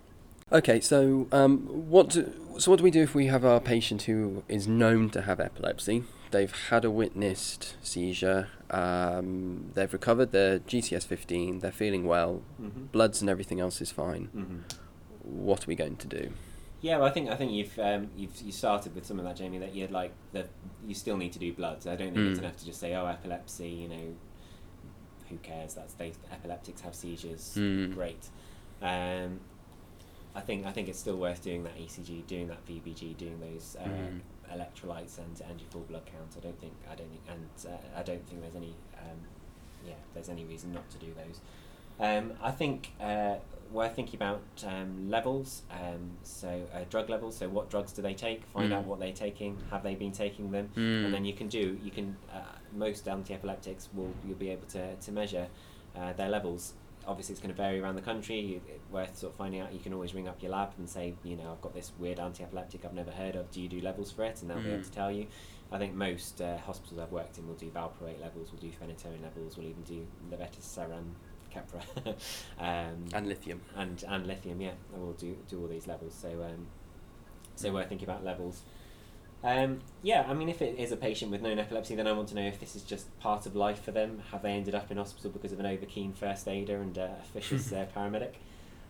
[0.53, 0.81] Okay.
[0.81, 1.59] So um,
[1.91, 5.11] what do, so what do we do if we have our patient who is known
[5.11, 6.05] to have epilepsy?
[6.31, 8.49] They've had a witnessed seizure.
[8.71, 11.61] Um, they've recovered their GCS 15.
[11.61, 12.43] They're feeling well.
[12.59, 14.25] hmm Bloods and everything else is fine.
[14.27, 14.59] hmm
[15.23, 16.31] What are we going to do?
[16.83, 19.37] Yeah, well, I think I think you've um, you've you started with some of that,
[19.37, 19.59] Jamie.
[19.59, 20.47] That you'd like the
[20.87, 21.87] you still need to do bloods.
[21.87, 22.43] I don't think it's Mm.
[22.45, 23.69] enough to just say, oh, epilepsy.
[23.69, 24.15] You know,
[25.31, 25.75] who cares?
[25.75, 27.55] That's they epileptics have seizures.
[27.57, 27.95] Mm.
[27.95, 28.29] Great.
[28.83, 29.41] Um,
[30.35, 33.77] I think I think it's still worth doing that ECG, doing that VBG, doing those
[33.81, 34.21] uh, Mm.
[34.55, 36.31] Electrolytes and and your full blood count.
[36.37, 39.19] I don't think I don't think and uh, I don't think there's any um,
[39.87, 41.41] yeah there's any reason not to do those.
[41.99, 43.37] Um, I think uh,
[43.73, 45.63] worth thinking about um, levels.
[45.71, 47.37] Um, so uh, drug levels.
[47.39, 48.45] So what drugs do they take?
[48.53, 48.77] Find Mm.
[48.77, 49.57] out what they're taking.
[49.71, 50.69] Have they been taking them?
[50.77, 51.07] Mm.
[51.07, 52.41] And then you can do you can uh,
[52.75, 55.47] most anti-epileptics will you'll be able to to measure
[55.97, 56.75] uh, their levels.
[57.07, 58.61] Obviously, it's going to vary around the country.
[58.67, 59.73] It, worth sort of finding out.
[59.73, 62.19] You can always ring up your lab and say, you know, I've got this weird
[62.19, 63.51] anti-epileptic I've never heard of.
[63.51, 64.41] Do you do levels for it?
[64.43, 64.85] And they'll be able Mm.
[64.85, 65.27] to tell you.
[65.73, 69.21] I think most uh, hospitals I've worked in will do valproate levels, will do phenytoin
[69.23, 71.05] levels, will even do levetiracetam,
[71.53, 71.83] Keppra,
[72.61, 73.61] um, and lithium.
[73.77, 74.61] and and lithium.
[74.61, 76.15] Yeah, and we'll do do all these levels.
[76.15, 76.67] So um,
[77.57, 78.63] so we're thinking about levels.
[79.47, 82.29] Um, yeah, I mean, if it is a patient with known epilepsy, then I want
[82.31, 84.21] to know if this is just part of life for them.
[84.33, 87.33] Have they ended up in hospital because of an overkeen first aider and uh, a
[87.33, 88.33] vicious uh, paramedic,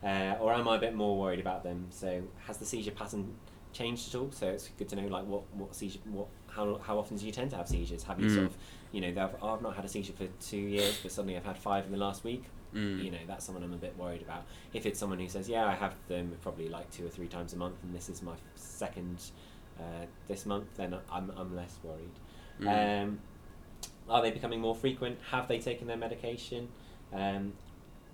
[0.03, 1.89] uh, or am I a bit more worried about them?
[1.91, 3.35] So has the seizure pattern
[3.75, 4.31] changed at all?
[4.33, 7.33] So it's good to know like what what seizure what how how often do you
[7.33, 8.03] tend to have seizures?
[8.05, 8.35] Have you Mm.
[8.35, 8.57] sort of
[8.93, 11.45] you know they've- oh, I've not had a seizure for two years, but suddenly I've
[11.45, 13.05] had five in the last week Mm.
[13.05, 14.45] you know that's someone I'm a bit worried about.
[14.73, 17.53] If it's someone who says, "Yeah, I have them probably like two or three times
[17.53, 19.23] a month, and this is my second
[19.79, 22.11] uh, this month," then I'm I'm less worried.
[22.61, 23.03] Mm.
[23.05, 23.19] Um,
[24.09, 25.19] are they becoming more frequent?
[25.31, 26.69] Have they taken their medication?
[27.13, 27.53] Um,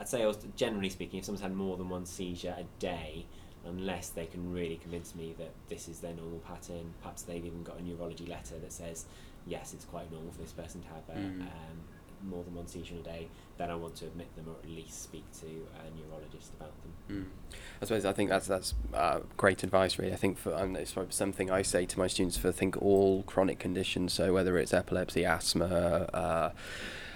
[0.00, 3.26] I'd say, also, generally speaking, if someone's had more than one seizure a day,
[3.66, 7.62] unless they can really convince me that this is their normal pattern, perhaps they've even
[7.62, 9.04] got a neurology letter that says,
[9.46, 11.42] yes, it's quite normal for this person to have a, Mm.
[11.42, 11.78] um,
[12.28, 15.02] more than one seizure a day, then I want to admit them or at least
[15.02, 16.92] speak to a neurologist about them.
[17.10, 17.58] Mm.
[17.80, 19.98] I suppose I think that's that's uh, great advice.
[19.98, 22.80] Really, I think for um, it's something I say to my students for I think
[22.80, 24.12] all chronic conditions.
[24.12, 25.66] So whether it's epilepsy, asthma,
[26.14, 26.50] uh,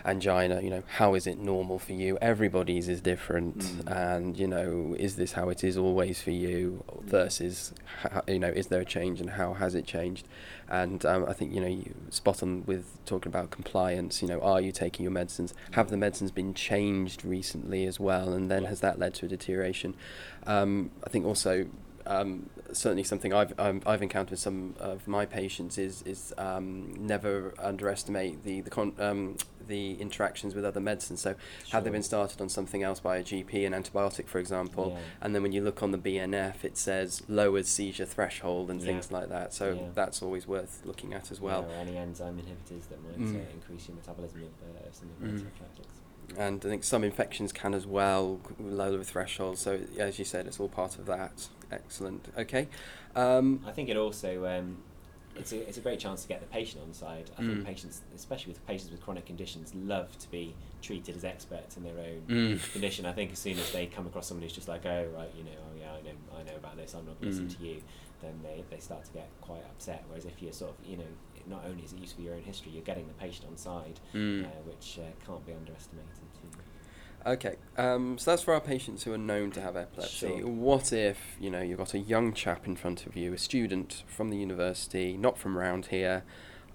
[0.06, 2.16] angina, you know, how is it normal for you?
[2.22, 3.90] Everybody's is different, Mm.
[4.14, 6.84] and you know, is this how it is always for you?
[7.02, 10.26] Versus, how, you know, is there a change and how has it changed?
[10.68, 14.22] And um, I think you know, you spot on with talking about compliance.
[14.22, 15.52] You know, are you taking your medicines?
[15.72, 18.32] Have the medicines been changed recently as well?
[18.32, 19.94] And then has that led to a deterioration?
[20.46, 21.66] Um, I think also
[22.06, 26.94] um, certainly something I've um, I've encountered with some of my patients is is um,
[26.98, 29.36] never underestimate the the con- um,
[29.66, 31.20] the interactions with other medicines.
[31.20, 31.34] So
[31.70, 34.98] have they been started on something else by a GP, an antibiotic, for example, Yeah.
[35.20, 38.86] and then when you look on the BNF, it says lowers seizure threshold and Yeah.
[38.86, 39.52] things like that.
[39.52, 39.88] So Yeah.
[39.94, 41.68] that's always worth looking at as well.
[41.70, 43.36] Any enzyme inhibitors that might Mm.
[43.36, 44.48] uh, increase your metabolism of,
[44.84, 45.30] uh, of some of the Mm.
[45.32, 45.88] antibiotics.
[46.36, 49.58] And I think some infections can as well lower the threshold.
[49.58, 51.48] So as you said, it's all part of that.
[51.70, 52.28] Excellent.
[52.36, 52.66] Okay.
[53.14, 54.78] Um, I think it also um,
[55.38, 57.30] it's a it's a great chance to get the patient on side.
[57.38, 57.46] I Mm.
[57.48, 61.82] think patients, especially with patients with chronic conditions, love to be treated as experts in
[61.84, 62.72] their own Mm.
[62.72, 63.06] condition.
[63.06, 65.44] I think as soon as they come across someone who's just like, oh right, you
[65.44, 66.94] know, oh yeah, I know, I know about this.
[66.94, 67.58] I'm not going to listen Mm.
[67.58, 67.82] to you.
[68.22, 70.04] Then they, they start to get quite upset.
[70.08, 71.04] Whereas if you're sort of, you know,
[71.46, 74.00] not only is it useful for your own history, you're getting the patient on side,
[74.14, 74.44] Mm.
[74.44, 76.25] uh, which uh, can't be underestimated.
[77.26, 80.28] Okay, um, so that's for our patients who are known to have epilepsy.
[80.38, 80.46] Sure.
[80.46, 84.04] What if you know you've got a young chap in front of you, a student
[84.06, 86.22] from the university, not from around here,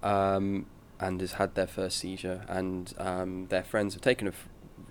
[0.02, 0.66] um,
[1.00, 4.48] and has had their first seizure, and um, their friends have taken a f-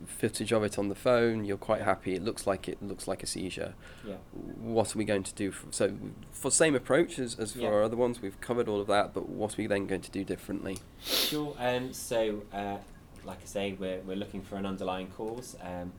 [0.07, 1.45] footage of it on the phone.
[1.45, 2.15] You're quite happy.
[2.15, 3.75] It looks like it looks like a seizure.
[4.03, 4.15] Yeah.
[4.33, 5.51] What are we going to do?
[5.51, 5.95] For, so
[6.31, 7.67] for same approach as, as for Yeah.
[7.67, 9.13] our other ones, we've covered all of that.
[9.13, 10.79] But what are we then going to do differently?
[11.03, 11.55] Sure.
[11.59, 12.77] Um, so, uh,
[13.25, 15.55] like I say, we're, we're looking for an underlying cause.
[15.61, 15.91] Um,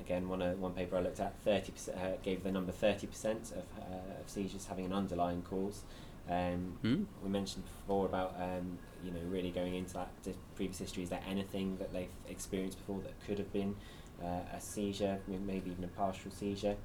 [0.00, 3.04] again, one, uh, one paper I looked at 30% uh, gave the number 30%
[3.52, 5.82] of, uh, of seizures having an underlying cause.
[6.28, 7.04] Um, Hmm?
[7.22, 10.10] we mentioned before about um, you know, really going into that
[10.56, 11.04] previous history.
[11.04, 13.76] Is there anything that they've experienced before that could have been
[14.22, 16.76] uh, a seizure, maybe even a partial seizure?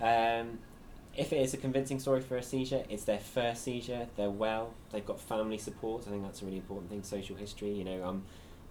[0.00, 0.58] Um,
[1.16, 4.06] if it is a convincing story for a seizure, it's their first seizure.
[4.16, 4.74] They're well.
[4.92, 6.04] They've got family support.
[6.06, 7.02] I think that's a really important thing.
[7.02, 7.70] Social history.
[7.70, 8.24] You know, I'm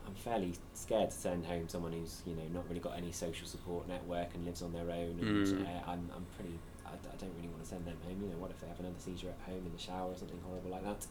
[0.10, 3.48] I'm fairly scared to send home someone who's you know not really got any social
[3.48, 5.20] support network and lives on their own.
[5.22, 5.62] And Mm.
[5.66, 6.58] uh, I'm I'm pretty.
[6.86, 8.18] I, I don't really want to send them home.
[8.22, 10.40] You know, what if they have another seizure at home in the shower or something
[10.46, 11.06] horrible like that?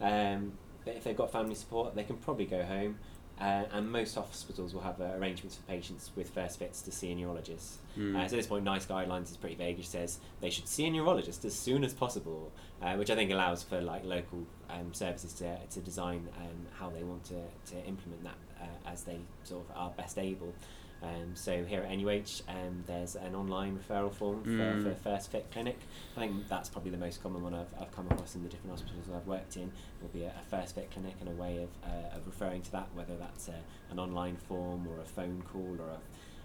[0.00, 0.52] Um,
[0.84, 2.98] but if they've got family support, they can probably go home.
[3.38, 7.12] Uh, and most hospitals will have uh, arrangements for patients with first fits to see
[7.12, 7.78] a neurologist.
[7.98, 8.16] Mm.
[8.16, 9.78] Uh, so at this point, NICE guidelines is pretty vague.
[9.78, 13.30] It says they should see a neurologist as soon as possible, uh, which I think
[13.30, 17.84] allows for like local um, services to, to design um, how they want to, to
[17.86, 20.54] implement that uh, as they sort of are best able.
[21.02, 24.82] Um, so here at NUH, um, there's an online referral form for, Mm.
[24.82, 25.78] for First Fit Clinic.
[26.16, 28.72] I think that's probably the most common one I've, I've come across in the different
[28.72, 29.64] hospitals I've worked in.
[29.64, 29.70] It
[30.02, 32.72] Will be a, a First Fit Clinic and a way of, uh, of referring to
[32.72, 33.54] that, whether that's a,
[33.90, 35.98] an online form or a phone call or a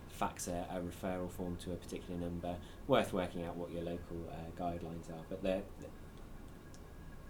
[0.09, 2.55] fax a, a referral form to a particular number.
[2.87, 5.23] Worth working out what your local uh, guidelines are.
[5.29, 5.61] But the,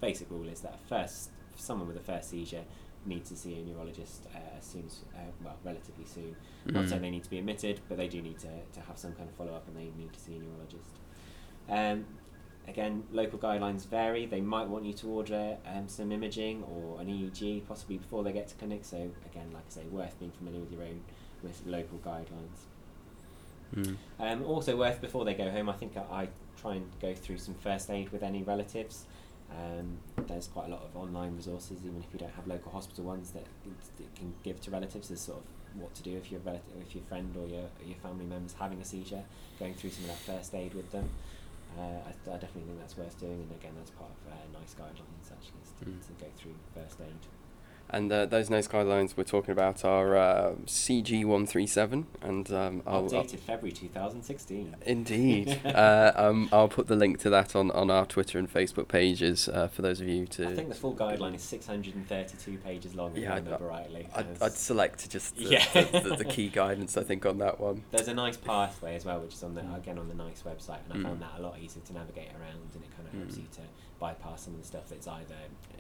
[0.02, 2.64] basic rule is that first, someone with a first seizure
[3.06, 6.36] needs to see a neurologist uh, as soon as, uh, well, relatively soon.
[6.66, 6.90] Not Mm.
[6.90, 9.28] saying they need to be admitted, but they do need to, to have some kind
[9.30, 10.92] of follow up and they need to see a neurologist.
[11.70, 12.06] Um,
[12.68, 14.26] again, local guidelines vary.
[14.28, 18.32] They might want you to order um, some imaging or an EEG possibly before they
[18.34, 18.86] get to clinic.
[18.86, 21.02] So again, like I say, worth being familiar with your own
[21.42, 22.68] with local guidelines.
[23.76, 23.96] Mm.
[24.20, 26.28] Um, also worth before they go home, I think I, I
[26.60, 29.06] try and go through some first aid with any relatives.
[29.52, 33.04] Um, there's quite a lot of online resources, even if you don't have local hospital
[33.04, 33.46] ones, that,
[33.98, 36.96] that can give to relatives as sort of what to do if your relative, if
[36.96, 39.24] your friend or your your family member's having a seizure.
[39.60, 41.10] Going through some of that first aid with them,
[41.78, 43.40] uh, I, I definitely think that's worth doing.
[43.44, 46.08] And again, that's part of uh, NICE guidelines actually, is to, Mm.
[46.08, 47.22] to go through first aid.
[47.94, 53.10] And uh, those NICE guidelines we're talking about are uh, CG137, and um, I'll, I'll-
[53.10, 54.76] Updated February 2016.
[54.86, 55.60] Indeed.
[55.66, 59.50] uh, um, I'll put the link to that on, on our Twitter and Facebook pages
[59.50, 60.48] uh, for those of you to.
[60.48, 64.08] I think the full guideline is 632 pages long, if Yeah, I I'd- remember rightly.
[64.16, 65.66] I'd, I'd select just the, Yeah.
[65.74, 67.84] the, the, the key guidance, I think, on that one.
[67.92, 69.78] There's a nice pathway as well, which is on the Mm.
[69.78, 71.04] again on the NICE website, and I Mm.
[71.04, 73.42] found that a lot easier to navigate around, and it kind of helps Mm.
[73.42, 73.62] you to
[74.00, 75.36] bypass some of the stuff that's either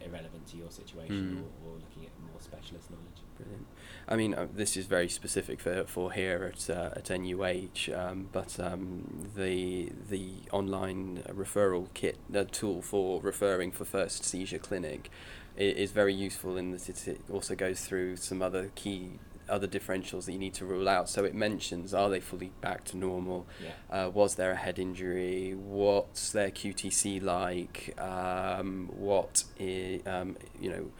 [0.05, 1.65] irrelevant to your situation Mm.
[1.65, 3.05] or, or looking at more specialist knowledge.
[3.37, 3.65] Brilliant.
[4.07, 8.29] I mean, uh, this is very specific for, for here at uh, at NUH, um,
[8.31, 15.09] but um, the the online referral kit uh, tool for referring for first seizure clinic
[15.57, 19.11] is very useful in that it, it also goes through some other key
[19.49, 21.09] other differentials that you need to rule out.
[21.09, 23.45] So it mentions are they fully back to normal?
[23.61, 24.05] Yeah.
[24.05, 25.53] Uh, was there a head injury?
[25.53, 27.93] What's their QTC like?
[27.99, 30.91] Um, what i- um, you know?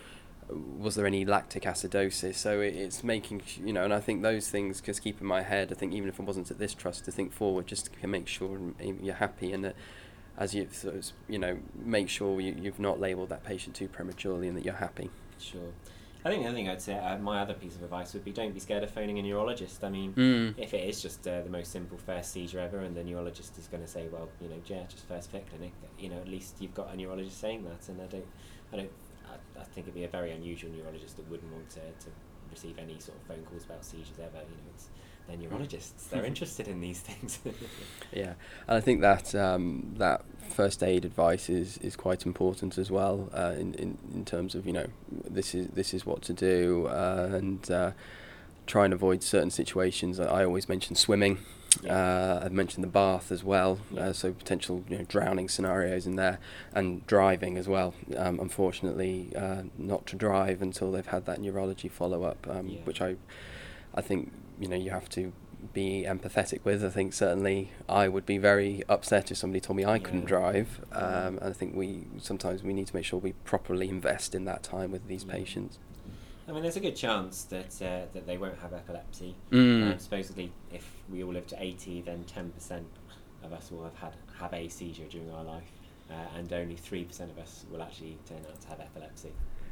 [0.52, 2.36] Was there any lactic acidosis?
[2.36, 5.42] So it, it's making you know, and I think those things just keep in my
[5.42, 5.72] head.
[5.72, 8.28] I think even if I wasn't at this trust, to think forward, just to make
[8.28, 9.76] sure you're happy and that
[10.38, 13.88] as you sort of, you know make sure you, you've not labelled that patient too
[13.88, 15.10] prematurely and that you're happy.
[15.40, 15.72] Sure.
[16.24, 18.32] I think the other thing I'd say, uh, my other piece of advice would be
[18.32, 19.84] don't be scared of phoning a neurologist.
[19.84, 20.54] I mean, Mm.
[20.56, 23.68] if it is just uh, the most simple first seizure ever, and the neurologist is
[23.68, 26.58] going to say, well, you know, yeah, just first fit clinic, you know, at least
[26.60, 28.26] you've got a neurologist saying that, and I don't,
[28.72, 28.92] I don't,
[29.32, 32.12] I, I think it'd be a very unusual neurologist that wouldn't want to, to
[32.52, 34.38] receive any sort of phone calls about seizures ever.
[34.38, 34.90] You know, it's
[35.28, 37.40] they're neurologists; they're interested in these things.
[38.12, 38.34] Yeah,
[38.68, 43.30] and I think that um, that first aid advice is, is quite important as well
[43.34, 46.88] uh, in, in in terms of you know this is this is what to do
[46.88, 47.92] uh, and uh,
[48.68, 50.20] try and avoid certain situations.
[50.20, 51.40] I I always mention swimming.
[51.90, 56.16] Uh, I've mentioned the bath as well, uh, so potential you know, drowning scenarios in
[56.16, 56.40] there,
[56.74, 57.94] and driving as well.
[58.18, 62.80] Um, unfortunately, uh, not to drive until they've had that neurology follow up, um, Yeah.
[62.84, 63.16] which I,
[63.96, 65.32] I think you know you have to
[65.74, 66.84] be empathetic with.
[66.84, 70.28] I think certainly I would be very upset if somebody told me I couldn't Yeah.
[70.28, 70.82] drive.
[70.92, 74.46] Um, and I think we sometimes we need to make sure we properly invest in
[74.46, 75.34] that time with these Yeah.
[75.34, 75.78] patients.
[76.52, 79.36] I mean, there's a good chance that uh, that they won't have epilepsy.
[79.52, 79.94] Mm.
[79.94, 82.84] Um, supposedly, if we all live to 80, then 10%
[83.44, 85.72] of us will have had have a seizure during our life,
[86.10, 89.32] uh, and only 3% of us will actually turn out to have epilepsy.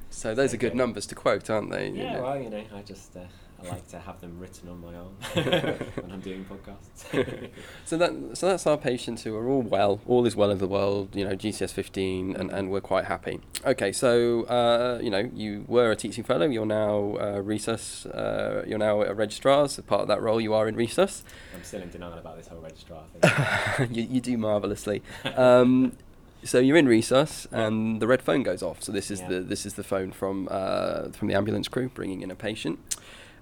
[0.09, 1.89] So those are good numbers to quote, aren't they?
[1.89, 2.23] You Yeah, know?
[2.23, 3.25] well, you know, I just uh,
[3.63, 5.13] I like to have them written on my arm
[6.01, 7.49] when I'm doing podcasts.
[7.85, 10.67] so that so that's our patients who are all well, all is well in the
[10.67, 11.15] world.
[11.15, 13.41] You know, GCS fifteen, and, and we're quite happy.
[13.65, 16.45] Okay, so uh, you know, you were a teaching fellow.
[16.47, 18.05] You're now uh, resus.
[18.05, 19.67] Uh, you're now a registrar.
[19.67, 21.23] So part of that role, you are in resus.
[21.53, 23.91] I'm still in denial about this whole registrar thing.
[23.93, 25.01] you, you do marvelously.
[25.35, 25.93] Um,
[26.41, 28.81] So you're in resus, and the red phone goes off.
[28.81, 29.27] So this is Yeah.
[29.27, 32.79] the this is the phone from uh, from the ambulance crew bringing in a patient,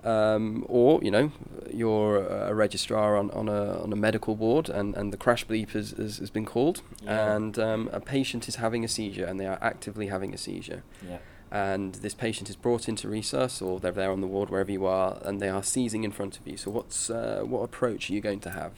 [0.07, 1.31] um, or you know
[1.73, 5.71] you're a registrar on, on a on a medical ward, and, and the crash bleep
[5.71, 7.35] has, has, has been called, Yeah.
[7.35, 10.83] and um, a patient is having a seizure, and they are actively having a seizure,
[11.07, 11.17] Yeah.
[11.51, 14.85] and this patient is brought into resus, or they're there on the ward wherever you
[14.85, 16.57] are, and they are seizing in front of you.
[16.57, 18.71] So what's uh, what approach are you going to have?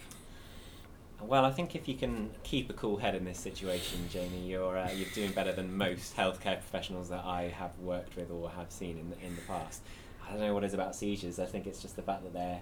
[1.22, 4.78] Well, I think if you can keep a cool head in this situation, Jamie, you're
[4.78, 8.72] uh, you're doing better than most healthcare professionals that I have worked with or have
[8.72, 9.82] seen in the, in the past.
[10.30, 11.40] I don't know what it is about seizures.
[11.40, 12.60] I think it's just the fact that they're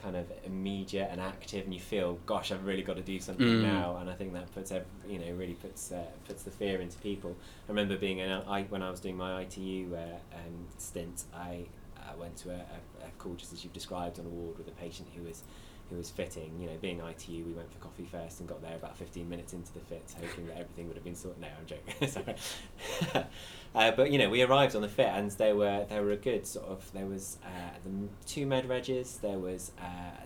[0.00, 3.46] kind of immediate and active, and you feel, gosh, I've really got to do something
[3.46, 3.60] Mm.
[3.62, 3.96] now.
[4.00, 6.98] And I think that puts ev- you know really puts uh, puts the fear into
[6.98, 7.36] people.
[7.68, 9.98] I remember being in a, I, when I was doing my ITU uh,
[10.36, 11.66] um, stint, I
[11.98, 14.66] uh, went to a, a, a call just as you've described on a ward with
[14.66, 15.42] a patient who was
[15.90, 16.58] who was fitting.
[16.60, 19.52] You know, being ITU, we went for coffee first and got there about 15 minutes
[19.52, 21.40] into the fit, hoping that everything would have been sorted.
[21.40, 22.08] No, I'm joking.
[23.14, 23.24] Sorry.
[23.74, 26.16] uh, but you know, we arrived on the fit, and there were they were a
[26.16, 26.90] good sort of.
[26.92, 29.20] There was uh, the two med regs.
[29.20, 29.72] There was.
[29.80, 30.22] Uh,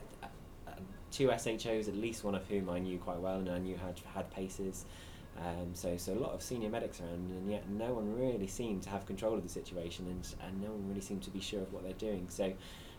[1.12, 3.98] Two SHOs, at least one of whom I knew quite well, and I knew had
[4.12, 4.84] had PACES.
[5.38, 8.82] Um, so, so a lot of senior medics around, and yet no one really seemed
[8.82, 11.60] to have control of the situation, and, and no one really seemed to be sure
[11.62, 12.26] of what they're doing.
[12.28, 12.52] So,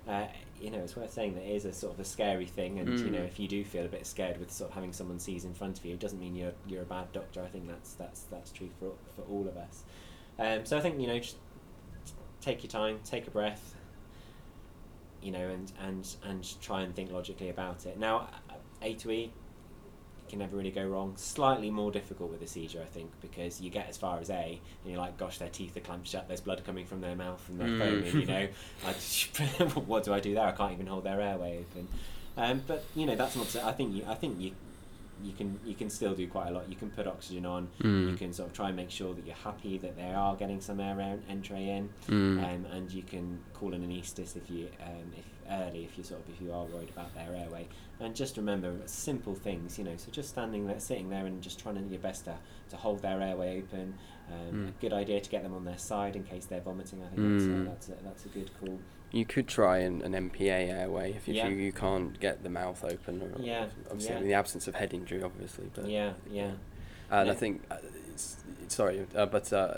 [0.08, 0.28] uh,
[0.62, 2.98] you know, it's worth saying that it is a sort of a scary thing, and
[3.00, 3.28] you know, Mm.
[3.28, 5.78] if you do feel a bit scared with sort of having someone seize in front
[5.78, 7.43] of you, it doesn't mean you're you're a bad doctor.
[7.43, 9.84] I think that's that's that's true for for all of us.
[10.39, 11.38] Um, so I think you know, just
[12.41, 13.76] take your time, take a breath,
[15.22, 18.00] you know, and and and try and think logically about it.
[18.00, 18.30] Now,
[18.82, 19.32] A to E
[20.29, 21.13] can never really go wrong.
[21.17, 24.59] Slightly more difficult with a seizure, I think, because you get as far as A,
[24.83, 26.27] and you're like, gosh, their teeth are clamped shut.
[26.27, 28.03] There's blood coming from their mouth and they're Mm.
[28.03, 28.21] foaming.
[28.21, 28.47] You know,
[28.85, 28.91] I,
[29.85, 30.45] what do I do there?
[30.47, 31.87] I can't even hold their airway open.
[32.37, 33.55] Um, but you know, that's not.
[33.63, 34.03] I think you.
[34.07, 34.51] I think you.
[35.23, 36.69] You can you can still do quite a lot.
[36.69, 37.69] You can put oxygen on.
[37.79, 38.17] You Mm.
[38.19, 40.79] can sort of try and make sure that you're happy that they are getting some
[40.79, 42.43] air en- entry in Mm.
[42.43, 46.03] um, and you can call in an anaesthetist if you um, if early if you
[46.03, 47.67] sort of if you are worried about their airway
[47.99, 51.60] and just remember simple things you know so just standing there sitting there and just
[51.60, 52.36] trying to do your best to,
[52.69, 53.93] to hold their airway open
[54.31, 54.67] um, Mm.
[54.67, 57.17] a good idea to get them on their side in case they're vomiting I think
[57.31, 57.62] that's, Mm.
[57.62, 58.77] a, that's, a, that's a good call
[59.12, 61.47] You could try an, an MPA airway if, if Yeah.
[61.47, 63.21] you, you can't get the mouth open.
[63.21, 64.19] Or, Yeah, Obviously, yeah.
[64.21, 65.71] in the absence of head injury, obviously.
[65.73, 66.51] But yeah yeah
[67.10, 67.77] and I think, uh,
[68.12, 68.36] it's,
[68.67, 69.75] sorry, uh, but uh,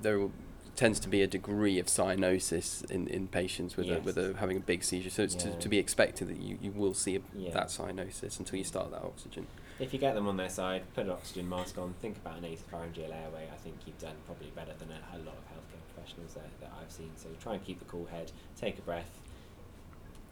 [0.00, 0.32] there will-
[0.76, 4.56] tends to be a degree of cyanosis in, in patients with a, with a, having
[4.58, 5.10] a big seizure.
[5.10, 5.56] So it's to, Yeah.
[5.56, 7.50] to be expected that you, you will see a, Yeah.
[7.52, 9.46] that cyanosis until you start that oxygen.
[9.78, 12.44] if you get them on their side put an oxygen mask on think about an
[12.44, 16.32] nasopharyngeal airway I think you've done probably better than a, a lot of healthcare professionals
[16.34, 19.20] that, that I've seen so try and keep a cool head take a breath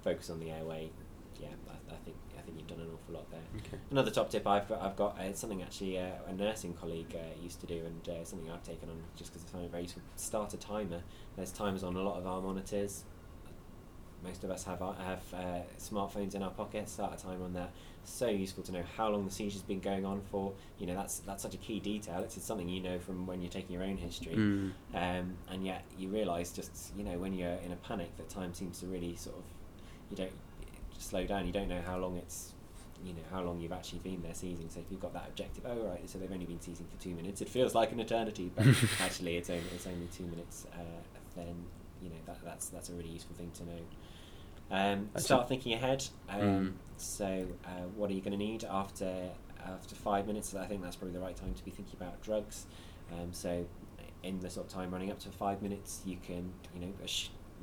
[0.03, 0.91] focus on the airway
[1.41, 3.79] yeah I, I think think you've done an awful lot there Okay.
[3.91, 7.61] Another top tip I've, I've got uh, something actually uh, a nursing colleague uh, used
[7.61, 10.03] to do and uh, something I've taken on just because I find it very useful.
[10.17, 11.01] Start a timer.
[11.37, 13.05] There's timers on a lot of our monitors.
[14.23, 16.93] Most of us have our- have uh, smartphones in our pockets.
[16.93, 17.73] Start a timer on that.
[18.05, 20.53] So useful to know how long the seizure's been going on for.
[20.79, 22.21] You know that's that's such a key detail.
[22.21, 24.35] It's just something you know from when you're taking your own history.
[24.35, 24.73] Mm.
[24.95, 28.55] Um, and yet you realise just you know when you're in a panic that time
[28.55, 29.43] seems to really sort of
[30.11, 30.33] you don't
[31.05, 31.47] slow down.
[31.47, 32.53] You don't know how long it's
[33.05, 34.69] you know how long you've actually been there seizing.
[34.71, 37.15] So if you've got that objective, oh right, so they've only been seizing for two
[37.15, 37.41] minutes.
[37.41, 38.67] It feels like an eternity, but
[39.01, 40.67] actually it's only it's only two minutes.
[40.73, 41.03] Uh,
[41.37, 41.55] then
[42.03, 43.81] you know that that's that's a really useful thing to know.
[44.71, 46.05] Um, start thinking ahead.
[46.29, 46.73] Um, Mm.
[46.97, 49.31] So uh, what are you going to need after
[49.67, 50.55] after five minutes?
[50.55, 52.67] I think that's probably the right time to be thinking about drugs.
[53.13, 53.67] Um, so
[54.23, 56.93] in the sort of time running up to five minutes, you can you know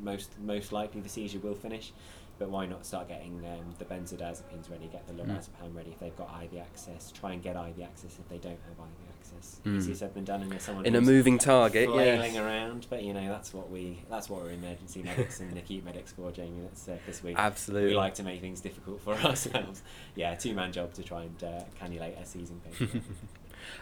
[0.04, 1.94] most most likely the seizure will finish.
[2.40, 5.28] But why not start getting um, the benzodiazepines ready, get the Mm.
[5.28, 7.12] lorazepam ready if they've got IV access.
[7.12, 9.62] Try and get IV access if they don't have IV access.
[9.64, 9.78] Mm.
[9.78, 12.44] Easier said than done, and there's someone In a moving target, flailing yes.
[12.44, 12.88] around.
[12.90, 16.32] But you know that's what we that's what we're emergency medics and acute medics for,
[16.32, 16.62] Jamie.
[16.64, 17.90] That's uh, because we Absolutely.
[17.92, 19.84] we like to make things difficult for ourselves.
[20.16, 23.04] yeah, two man job to try and uh, cannulate a seizing patient.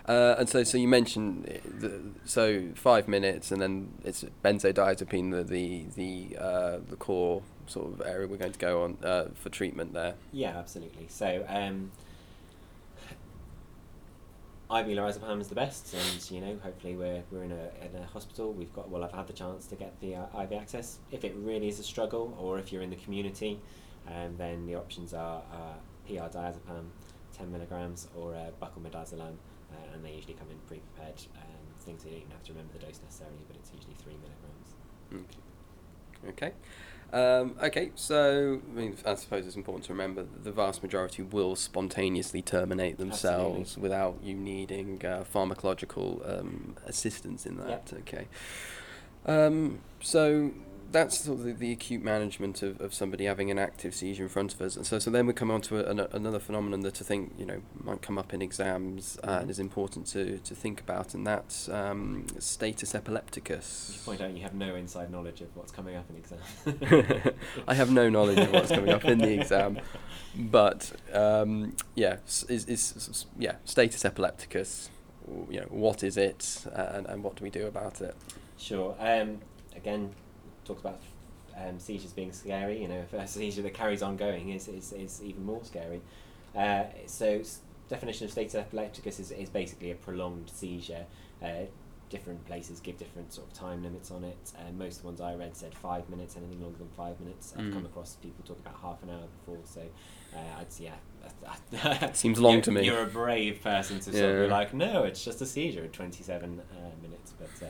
[0.08, 5.32] Uh, and so, so you mentioned uh, the, so five minutes, and then it's benzodiazepine,
[5.32, 9.26] the the the uh, the core sort of area we're going to go on uh,
[9.34, 10.15] for treatment there.
[10.32, 11.08] Yeah, absolutely.
[11.08, 11.92] So, um,
[14.72, 18.06] IV lorazepam is the best, and you know, hopefully we're, we're in a in a
[18.06, 18.54] hospital.
[18.54, 21.00] We've got well, I've had the chance to get the uh, IV access.
[21.12, 23.60] If it really is a struggle, or if you're in the community,
[24.08, 25.74] um, then the options are uh,
[26.08, 26.86] PR diazepam,
[27.36, 28.84] ten milligrams, or uh, buccal
[29.72, 31.22] uh, and they usually come in pre-prepared.
[31.36, 34.17] Um, things you don't even have to remember the dose necessarily, but it's usually three
[34.22, 34.70] milligrams.
[35.13, 35.40] Okay.
[36.28, 36.54] Okay.
[37.12, 41.24] Um, okay, so I mean, I suppose it's important to remember that the vast majority
[41.24, 43.82] will spontaneously terminate themselves Absolutely.
[43.82, 47.92] without you needing uh, pharmacological um, assistance in that.
[47.92, 48.02] Yep.
[48.02, 48.28] Okay.
[49.26, 50.52] Um, so
[50.92, 54.29] that's sort of the, the acute management of, of somebody having an active seizure in
[54.29, 54.75] front of us.
[54.75, 57.33] And so, so then we come on to a, an, another phenomenon that I think
[57.37, 61.13] you know might come up in exams uh, and is important to, to think about,
[61.13, 63.92] and that's um, status epilepticus.
[63.94, 67.33] You point out you have no inside knowledge of what's coming up in exam.
[67.67, 69.79] I have no knowledge of what's coming up in the exam,
[70.35, 74.90] but um, yeah, is, is yeah status epilepticus.
[75.50, 78.15] You know, what is it, uh, and, and what do we do about it?
[78.58, 78.96] Sure.
[79.00, 79.40] Um,
[79.75, 80.15] again,
[80.70, 81.02] talks about
[81.58, 82.82] um, seizures being scary.
[82.82, 86.02] You know, if a seizure that carries on going is, is, is even more scary.
[86.56, 87.42] Uh, so,
[87.90, 91.06] definition of status epilepticus is, is basically a prolonged seizure.
[91.44, 91.65] Uh,
[92.10, 94.52] different places give different sort of time limits on it.
[94.58, 97.54] Uh, most of the ones I read said five minutes, anything longer than five minutes.
[97.56, 97.74] I've Mm.
[97.74, 99.82] come across people talking about half an hour before, so
[100.36, 102.12] uh, I'd yeah.
[102.13, 102.86] Seems long to me.
[102.86, 105.94] You're a brave person to sort of be like, no, it's just a seizure at
[105.94, 107.34] 27 uh, minutes.
[107.38, 107.70] But uh,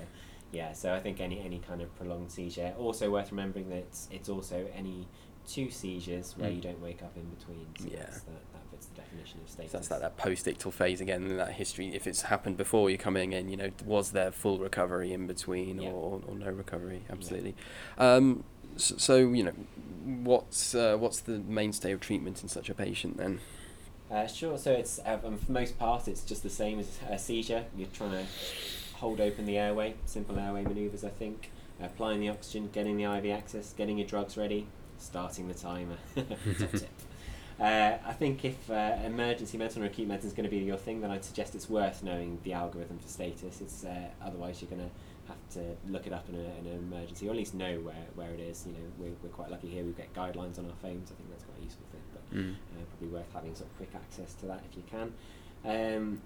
[0.52, 2.74] yeah, so I think any any kind of prolonged seizure.
[2.78, 5.08] Also worth remembering that it's, it's also any
[5.48, 6.56] two seizures where Mm.
[6.58, 7.66] you don't wake up in between.
[7.80, 8.00] So Yeah.
[8.02, 9.72] that's, that, that fits the definition of So status.
[9.72, 11.96] that's like that post-ictal phase again, and that history.
[11.96, 15.82] If it's happened before you're coming in, you know, was there full recovery in between,
[15.82, 15.90] Yeah.
[15.90, 17.02] or, or no recovery?
[17.10, 17.56] Absolutely.
[17.98, 18.44] Um,
[18.78, 19.54] so, so you know,
[20.24, 23.40] what's uh, what's the mainstay of treatment in such a patient then?
[24.12, 24.58] Uh, sure.
[24.58, 27.66] So it's uh, um, for most part it's just the same as a seizure.
[27.76, 28.26] You're trying to
[29.00, 31.04] hold open the airway, simple airway manoeuvres.
[31.04, 35.54] I think applying the oxygen, getting the IV access, getting your drugs ready, starting the
[35.54, 35.98] timer.
[36.16, 36.90] Top tip.
[37.60, 40.78] Uh, I think if uh, emergency medicine or acute medicine is going to be your
[40.78, 43.60] thing, then I'd suggest it's worth knowing the algorithm for status.
[43.60, 44.96] It's uh, otherwise you're going to
[45.28, 48.06] have to look it up in, a, in an emergency, or at least know where,
[48.16, 48.66] where it is.
[48.66, 49.84] You know, we're, we're quite lucky here.
[49.84, 51.12] We get guidelines on our phones.
[51.12, 52.02] I think that's quite a useful thing.
[52.14, 52.54] But Mm.
[52.54, 55.12] uh, probably worth having sort of quick access to that if you can.
[55.98, 56.22] Um,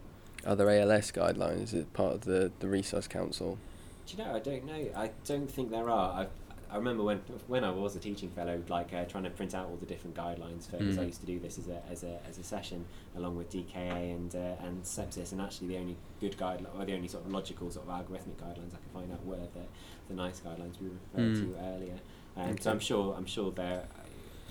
[0.46, 1.64] Are there ALS guidelines?
[1.64, 3.58] Is it part of the the Resus Council?
[4.06, 4.36] do you know?
[4.36, 4.86] I don't know.
[4.96, 6.12] I don't think there are.
[6.24, 6.28] I
[6.70, 9.68] I remember when when I was a teaching fellow, like uh, trying to print out
[9.70, 10.78] all the different guidelines for.
[10.78, 11.08] Because I Mm.
[11.08, 12.84] used to do this as a as a as a session
[13.16, 16.96] along with DKA and uh, and sepsis, and actually the only good guideline or the
[16.96, 19.66] only sort of logical sort of algorithmic guidelines I could find out were the
[20.10, 21.54] the NICE guidelines we referred Mm.
[21.54, 22.00] to earlier.
[22.36, 22.64] Um, Okay.
[22.64, 23.86] So I'm sure I'm sure there are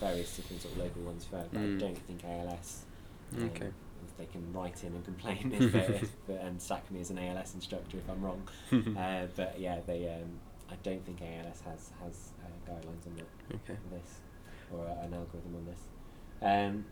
[0.00, 1.76] various different sort of local ones for, but Mm.
[1.76, 2.84] I don't think ALS.
[3.36, 3.70] um, Okay.
[4.22, 7.96] They can write in and complain if, if, and sack me as an ALS instructor
[7.96, 8.48] if I'm wrong.
[8.96, 10.08] uh, but yeah, they.
[10.08, 10.30] Um,
[10.70, 13.78] I don't think ALS has has uh, guidelines on that, Okay.
[13.90, 14.20] this
[14.72, 15.80] or uh, an algorithm on this.
[16.40, 16.84] Um,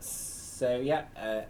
[0.00, 1.42] so yeah, uh,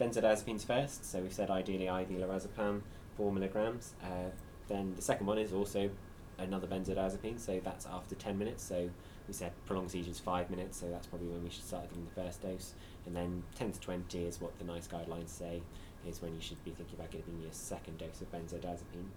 [0.00, 1.04] benzodiazepines first.
[1.04, 2.80] So we've said ideally IV lorazepam,
[3.16, 3.92] four milligrams.
[4.02, 4.30] Uh,
[4.68, 5.90] then the second one is also
[6.38, 7.38] another benzodiazepine.
[7.38, 8.62] So that's after ten minutes.
[8.62, 8.90] So
[9.26, 10.78] we said prolonged seizures five minutes.
[10.78, 12.74] So that's probably when we should start giving the first dose.
[13.06, 15.62] And then ten to twenty is what the NICE guidelines say
[16.08, 19.08] is when you should be thinking about giving your second dose of benzodiazepine.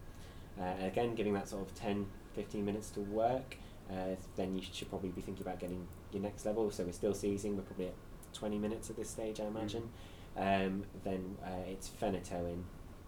[0.59, 3.57] Uh, again, giving that sort of 10, 15 minutes to work,
[3.91, 6.72] uh, then you should probably be thinking about getting your next level.
[6.72, 7.93] So we're still seizing, we're probably at
[8.34, 9.89] 20 minutes at this stage, I imagine.
[10.36, 12.63] Um, then uh, it's phenytoin.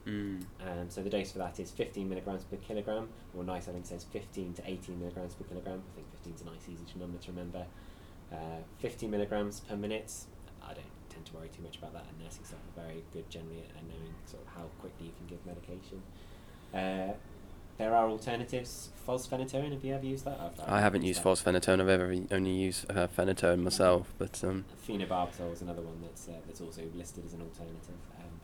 [0.08, 0.44] Mm.
[0.62, 3.86] Um, so the dose for that is 15 milligrams per kilogram, or NICE I think
[3.86, 5.82] says 15 to 18 milligrams per kilogram.
[5.92, 7.66] I think 15 is a nice easy number to remember.
[8.32, 10.12] Uh, 50 milligrams per minute.
[10.64, 13.30] I don't tend to worry too much about that, and nursing staff are very good
[13.30, 16.02] generally at knowing sort of how quickly you can give medication.
[16.74, 17.14] Uh,
[17.80, 18.90] there are alternatives.
[19.08, 20.38] Fosphenytoin, have you ever used that?
[20.40, 21.30] I've, I haven't used that.
[21.30, 21.80] fosphenytoin.
[21.80, 26.34] I've ever only used uh, phenytoin myself, but um, Phenobarbital is another one that's uh,
[26.46, 27.96] that's also listed as an alternative.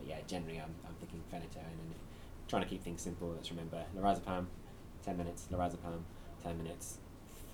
[0.05, 1.95] But yeah, generally I'm, I'm thinking phenytoin and
[2.47, 3.29] trying to keep things simple.
[3.35, 4.45] Let's remember lorazepam,
[5.03, 6.01] 10 minutes, lorazepam,
[6.43, 6.99] 10 minutes,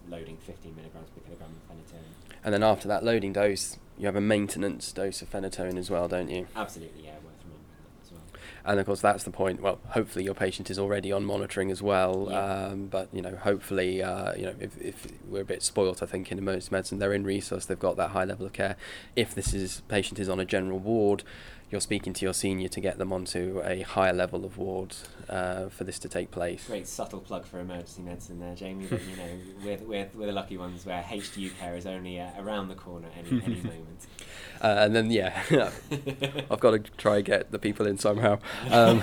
[0.10, 2.36] loading 15 milligrams per kilogram of phenytoin.
[2.44, 6.08] and then after that loading dose, you have a maintenance dose of phenytoin as well,
[6.08, 6.48] don't you?
[6.56, 8.22] Absolutely, yeah, worth remembering that as well.
[8.66, 9.62] And of course, that's the point.
[9.62, 12.28] Well, hopefully your patient is already on monitoring as well.
[12.30, 12.38] Yeah.
[12.38, 16.06] Um, but you know, hopefully, uh, you know, if, if we're a bit spoilt, I
[16.06, 18.76] think in emergency medicine, they're in resource, they've got that high level of care.
[19.16, 21.24] If this is patient is on a general ward,
[21.72, 24.94] you're speaking to your senior to get them onto a higher level of ward
[25.30, 26.68] uh, for this to take place.
[26.68, 28.86] Great subtle plug for emergency medicine there, Jamie.
[28.90, 29.30] But you know,
[29.66, 33.08] we're, we're, we're the lucky ones where HDU care is only uh, around the corner
[33.18, 34.06] any any moment.
[34.62, 35.42] Uh, and then yeah,
[36.52, 38.38] I've got to try and get the people in somehow.
[38.70, 39.02] Um,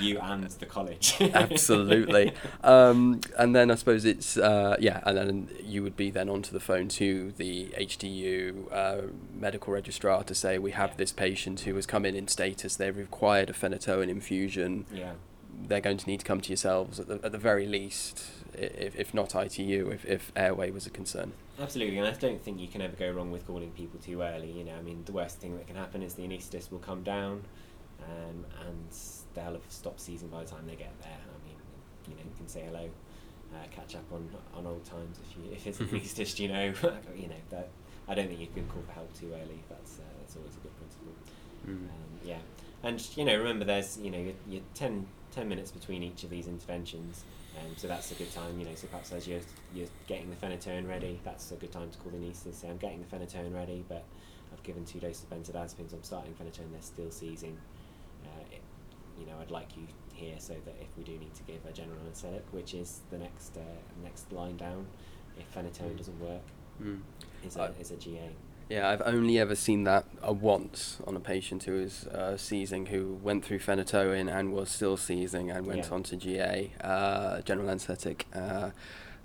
[0.00, 1.16] you and the college.
[1.20, 2.32] Absolutely.
[2.62, 6.50] Um, and then I suppose it's uh, yeah, and then you would be then onto
[6.52, 9.02] the phone to the HDU uh,
[9.34, 10.96] medical registrar to say we have Yeah.
[10.98, 12.76] this patient who has come in in status.
[12.76, 14.86] They've required a phenytoin infusion.
[14.92, 15.12] yeah.
[15.68, 18.24] They're going to need to come to yourselves at the, at the very least
[18.54, 21.32] if, if not ITU, if, if airway was a concern.
[21.60, 24.50] Absolutely, and I don't think you can ever go wrong with calling people too early.
[24.50, 27.04] You know, I mean, the worst thing that can happen is the anaesthetist will come
[27.04, 27.44] down,
[28.02, 28.88] um, and
[29.34, 31.12] they'll have stopped seizing by the time they get there.
[31.12, 31.56] I mean,
[32.08, 32.90] you know, you can say hello,
[33.54, 36.64] uh, catch up on on old times if you if it's an anaesthetist, you know,
[37.16, 37.68] you know that.
[38.06, 39.62] I don't think you can call for help too early.
[39.70, 40.83] That's uh, that's always a good principle.
[41.66, 41.70] Mm.
[41.70, 41.88] Um,
[42.24, 42.38] yeah,
[42.82, 46.30] and you know, remember, there's you know, you're, you're 10, 10 minutes between each of
[46.30, 47.24] these interventions,
[47.58, 48.58] um, so that's a good time.
[48.58, 49.40] You know, so perhaps as you're
[49.74, 52.54] you're getting the phenytoin ready, that's a good time to call the anaesthetist.
[52.56, 54.04] Say, I'm getting the phenytoin ready, but
[54.52, 55.92] I've given two doses of benzodiazepines.
[55.92, 56.70] I'm starting phenytoin.
[56.72, 57.56] They're still seizing.
[58.24, 58.62] Uh, it,
[59.18, 61.72] you know, I'd like you here so that if we do need to give a
[61.72, 63.60] general anaesthetic, which is the next uh,
[64.02, 64.86] next line down,
[65.38, 65.96] if phenytoin Mm.
[65.96, 66.42] doesn't work,
[66.82, 67.00] Mm.
[67.44, 68.30] is I- a is a GA.
[68.68, 72.86] Yeah, I've only ever seen that uh, once on a patient who was uh, seizing,
[72.86, 75.94] who went through phenytoin and was still seizing and went Yeah.
[75.94, 78.26] on to GA, uh, general anaesthetic.
[78.34, 78.70] Uh,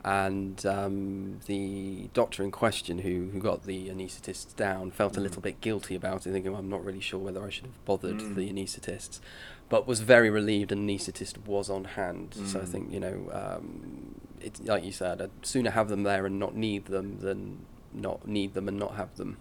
[0.04, 5.24] and um, the doctor in question, who, who got the anaesthetists down, felt a Mm.
[5.24, 8.20] little bit guilty about it, thinking, I'm not really sure whether I should have bothered
[8.20, 8.36] Mm.
[8.36, 9.20] the anaesthetists,
[9.70, 12.34] but was very relieved an anaesthetist was on hand.
[12.46, 12.68] So I Mm.
[12.68, 16.56] think, you know, um, it's like you said, I'd sooner have them there and not
[16.56, 19.38] need them than not need them and not have them.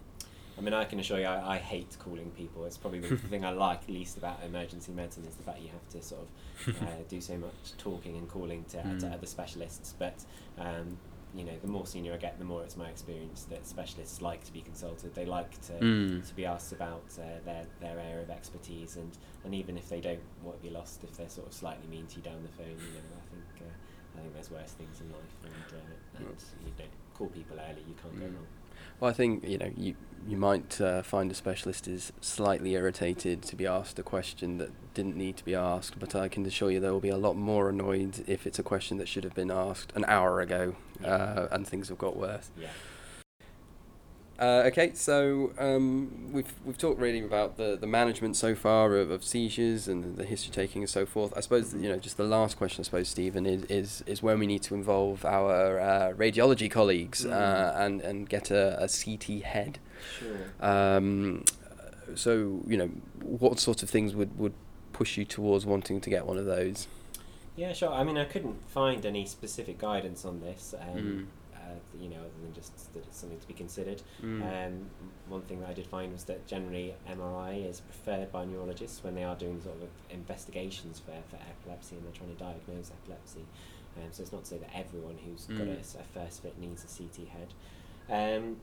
[0.57, 2.65] I mean, I can assure you, I, I hate calling people.
[2.65, 5.87] It's probably the thing I like least about emergency medicine is the fact you have
[5.91, 6.23] to sort
[6.67, 9.13] of uh, do so much talking and calling to, to Mm.
[9.13, 9.93] other specialists.
[9.97, 10.25] But
[10.57, 10.97] um,
[11.33, 14.43] you know, the more senior I get, the more it's my experience that specialists like
[14.45, 15.13] to be consulted.
[15.15, 16.27] They like to Mm.
[16.27, 19.11] to be asked about uh, their their area of expertise, and,
[19.45, 22.07] and even if they don't want to be lost, if they're sort of slightly mean
[22.07, 24.99] to you down the phone, you know, I think uh, I think there's worse things
[24.99, 26.35] in life, and uh, and
[26.65, 26.85] you know,
[27.19, 28.33] call people early, you can't go Mm.
[28.35, 28.47] wrong.
[28.99, 29.95] Well, I think you know you
[30.27, 34.69] you might uh, find a specialist is slightly irritated to be asked a question that
[34.93, 37.35] didn't need to be asked, but I can assure you they will be a lot
[37.37, 41.07] more annoyed if it's a question that should have been asked an hour ago, Yeah.
[41.13, 42.49] uh, and things have got worse.
[42.59, 42.67] Yeah.
[44.39, 49.11] Uh, okay, so um, we've we've talked really about the, the management so far of,
[49.11, 51.33] of seizures and the history taking and so forth.
[51.35, 54.39] I suppose you know just the last question, I suppose, Stephen, is is, is when
[54.39, 57.85] we need to involve our uh, radiology colleagues uh, Mm.
[57.85, 59.79] and and get a, a CT head.
[60.19, 60.37] Sure.
[60.65, 61.43] Um,
[62.15, 62.89] so you know
[63.21, 64.53] what sort of things would, would
[64.93, 66.87] push you towards wanting to get one of those?
[67.57, 67.91] Yeah, sure.
[67.91, 70.73] I mean, I couldn't find any specific guidance on this.
[70.79, 71.25] Um, Mm.
[71.69, 74.01] Uh, you know, other than just that it's something to be considered.
[74.23, 74.41] Mm.
[74.67, 74.89] Um,
[75.27, 79.15] one thing that I did find was that generally MRI is preferred by neurologists when
[79.15, 83.45] they are doing sort of investigations for, for epilepsy and they're trying to diagnose epilepsy.
[83.97, 85.99] Um, so it's not to say that everyone who's got a, Mm.
[85.99, 87.53] a first fit needs a CT head.
[88.09, 88.57] Um,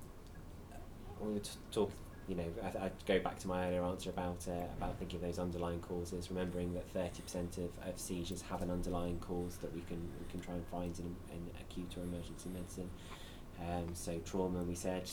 [1.20, 1.90] we would talk,
[2.28, 5.22] you know, I, I'd go back to my earlier answer about uh, about thinking of
[5.22, 9.72] those underlying causes, remembering that thirty percent of, of seizures have an underlying cause that
[9.74, 12.90] we can we can try and find in, in acute or emergency medicine.
[13.60, 15.08] Um, so trauma, we said,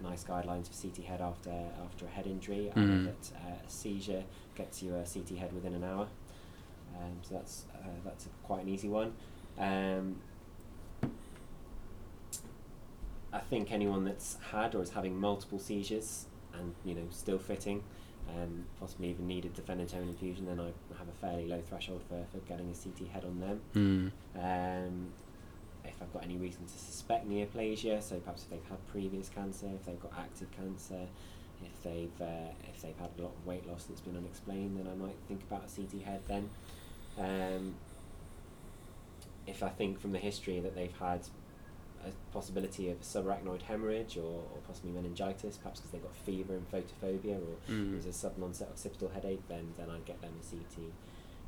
[0.00, 1.50] NICE guidelines for CT head after
[1.84, 2.70] after a head injury.
[2.74, 3.04] I know Mm.
[3.06, 6.06] that uh, a seizure gets you a CT head within an hour.
[6.96, 9.12] Um, so that's uh, that's a, quite an easy one.
[9.58, 10.16] Um,
[13.32, 16.24] I think anyone that's had or is having multiple seizures
[16.58, 17.82] and you know still fitting,
[18.28, 22.38] um, possibly even needed phenytoin infusion, then I have a fairly low threshold for, for
[22.48, 23.60] getting a CT head on them.
[23.74, 24.86] Mm.
[24.86, 25.08] Um,
[25.84, 29.66] if I've got any reason to suspect neoplasia, so perhaps if they've had previous cancer,
[29.74, 31.06] if they've got active cancer,
[31.62, 34.86] if they've uh, if they've had a lot of weight loss that's been unexplained, then
[34.90, 36.50] I might think about a CT head then.
[37.18, 37.74] Um,
[39.46, 41.20] if I think from the history that they've had
[42.06, 44.22] a possibility of subarachnoid hemorrhage or,
[44.52, 47.92] or possibly meningitis, perhaps because they've got fever and photophobia or Mm.
[47.92, 50.92] there's a sudden onset occipital headache, then then I'd get them a CT.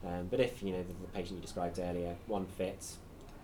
[0.04, 2.84] Um, but if you know the, the patient you described earlier, one fit,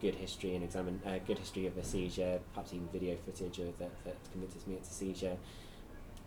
[0.01, 3.79] good history and examine, uh, good history of a seizure, perhaps even video footage of
[3.79, 5.37] that, that convinces me it's a seizure.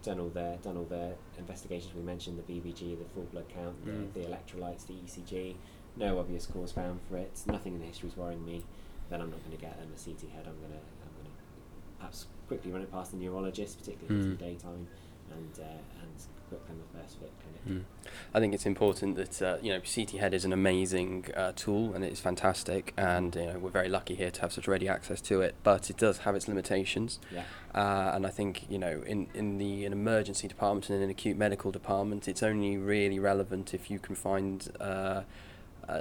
[0.02, 3.84] Done all the done all the investigations we mentioned, the VBG, the full blood count,
[3.86, 4.14] the, Mm.
[4.14, 5.56] the electrolytes, the ECG.
[5.98, 7.38] No obvious cause found for it.
[7.48, 8.64] Nothing in the history is worrying me.
[9.10, 10.46] Then I'm not going to get them a CT head.
[10.48, 14.24] I'm going to I'm going to perhaps quickly run it past the neurologist, particularly Mm.
[14.24, 14.88] in the daytime,
[15.32, 15.64] and uh,
[16.02, 16.12] and
[16.50, 17.84] book them a first fit clinic.
[17.84, 17.86] Mm.
[18.34, 21.94] I think it's important that uh, you know CT Head is an amazing uh, tool
[21.94, 25.22] and it's fantastic, and you know we're very lucky here to have such ready access
[25.22, 25.56] to it.
[25.64, 27.44] But it does have its limitations, Yeah.
[27.76, 31.10] uh, and I think you know in in the an emergency department and in an
[31.10, 34.72] acute medical department, it's only really relevant if you can find.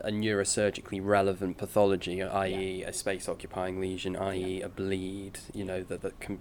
[0.05, 6.21] A neurosurgically relevant pathology, i.e., a space-occupying lesion, i.e., a bleed, you know, that, that
[6.21, 6.39] can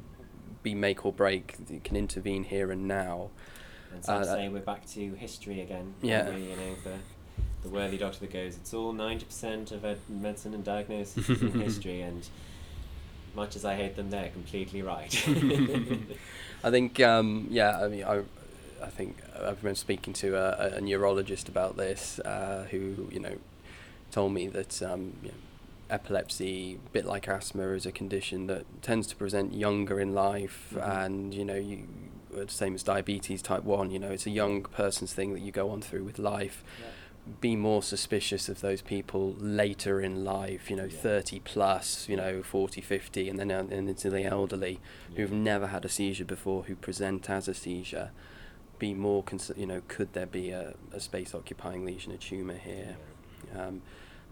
[0.64, 3.30] be make or break, that can intervene here and now.
[3.93, 5.93] And to Uh, say, we're back to history again.
[6.02, 6.30] yeah.
[6.30, 6.41] we?
[6.41, 6.98] You know, the,
[7.64, 12.02] the worthy doctor that goes, it's all 90% of medicine and diagnosis is in history,
[12.02, 12.28] and
[13.34, 15.14] much as I hate them, they're completely right.
[16.64, 18.24] I think, um, yeah, I mean, I,
[18.84, 23.38] I think I remember speaking to a, a neurologist about this, uh, who you know
[24.11, 25.36] told me that um, you know,
[25.89, 30.73] epilepsy, a bit like asthma, is a condition that tends to present younger in life,
[30.75, 31.03] Mhm.
[31.05, 31.88] and you know you.
[32.30, 35.51] The same as diabetes type 1, you know, it's a young person's thing that you
[35.51, 36.63] go on through with life.
[37.41, 40.97] Be more suspicious of those people later in life, you know, Yeah.
[40.99, 44.80] 30 plus, you know, 40, 50, and then and into the elderly
[45.15, 48.11] who've never had a seizure before who present as a seizure
[48.80, 52.57] be more cons- you know could there be a, a space occupying lesion a tumor
[52.57, 52.97] here
[53.55, 53.82] um,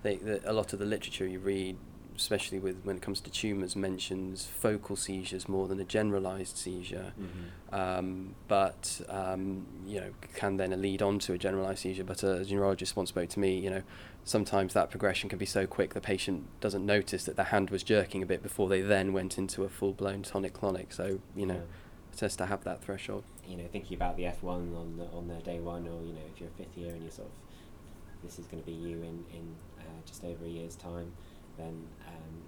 [0.03, 1.77] they, the, a lot of the literature you read
[2.15, 7.13] especially with when it comes to tumors mentions focal seizures more than a generalized seizure
[7.17, 12.05] hmm um, but um, you know can then lead on to a generalized seizure.
[12.05, 13.59] But a neurologist once spoke to me.
[13.59, 13.83] You know,
[14.23, 17.83] sometimes that progression can be so quick the patient doesn't notice that their hand was
[17.83, 20.93] jerking a bit before they then went into a full blown tonic clonic.
[20.93, 21.84] So you know, it
[22.21, 23.23] has to have that threshold.
[23.47, 26.21] you know, thinking about the F1 on the, on their day one, or you know,
[26.33, 27.33] if you're a fifth year and you're sort of,
[28.23, 31.11] this is going to be you in in uh, just over a year's time,
[31.57, 32.41] then um,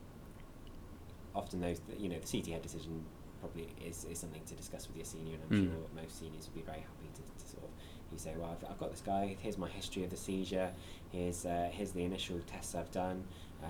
[1.36, 3.03] often those, you know, the CT head decision
[3.39, 5.72] probably is, is something to discuss with your senior, and I'm Mm.
[5.72, 7.70] sure most seniors would be very happy to, to sort of,
[8.11, 9.36] you say, well, I've, I've got this guy.
[9.39, 10.72] Here's my history of the seizure.
[11.11, 13.24] Here's uh, here's the initial tests I've done.
[13.61, 13.68] Uh,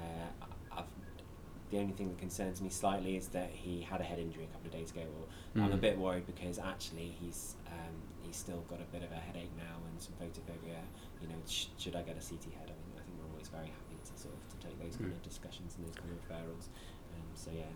[1.72, 4.48] the only thing that concerns me slightly is that he had a head injury a
[4.54, 5.82] couple of days ago, or I'm a Mm.
[5.82, 9.76] bit worried because actually he's um, he's still got a bit of a headache now
[9.90, 10.80] and some photophobia.
[11.22, 12.72] You know, sh- should I get a CT head?
[12.72, 15.12] I think I think we're always very happy to sort of to take those kind
[15.12, 15.16] Mm.
[15.16, 16.68] of discussions and those kind of referrals.
[17.16, 17.72] Um, so yeah,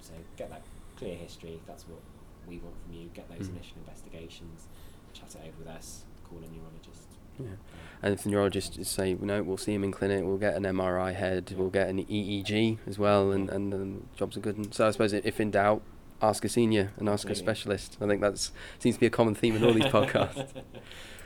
[0.00, 0.62] so get that
[0.96, 1.60] clear history.
[1.66, 2.00] That's what
[2.48, 3.08] we want from you.
[3.12, 3.56] Get those Mm.
[3.56, 4.68] initial investigations.
[5.12, 6.04] Chat it over with us.
[6.24, 7.08] Call a neurologist.
[7.38, 7.56] Yeah.
[8.04, 10.64] And if the neurologist is say, no, we'll see him in clinic, we'll get an
[10.64, 14.58] MRI head, we'll get an EEG as well, and, and then jobs are good.
[14.58, 15.80] And so I suppose if in doubt,
[16.20, 17.96] ask a senior and ask a specialist.
[18.02, 20.52] I think that's seems to be a common theme in all these podcasts.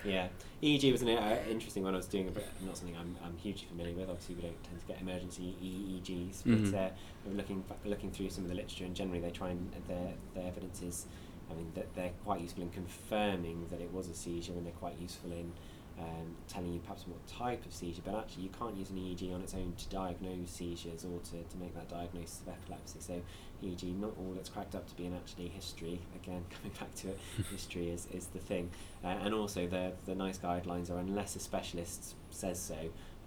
[0.04, 0.28] yeah,
[0.62, 1.94] EEG was an uh, interesting one.
[1.94, 4.08] I was doing, a bit, not something I'm, I'm hugely familiar with.
[4.08, 6.74] Obviously, we don't tend to get emergency EEGs, but Mhm.
[6.74, 6.90] uh,
[7.24, 10.12] we we're looking looking through some of the literature, and generally they try and their
[10.36, 11.06] their evidence is,
[11.50, 14.72] I mean, that they're quite useful in confirming that it was a seizure, and they're
[14.74, 15.52] quite useful in.
[16.00, 19.34] Um, telling you perhaps what type of seizure, but actually you can't use an EEG
[19.34, 23.00] on its own to diagnose seizures or to, to make that diagnosis of epilepsy.
[23.00, 23.20] So
[23.64, 27.08] EEG, not all it's cracked up to be, and actually history, again coming back to
[27.08, 27.18] it,
[27.50, 28.70] history is, is the thing.
[29.02, 32.78] Uh, and also the the NICE guidelines are unless a specialist says so,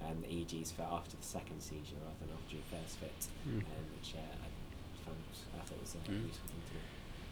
[0.07, 3.57] um, the EEGs for after the second seizure rather than after your first fit, Mm.
[3.67, 4.47] um, which uh, I
[5.03, 5.17] found
[5.59, 6.25] I thought was a Mm.
[6.25, 6.70] useful thing.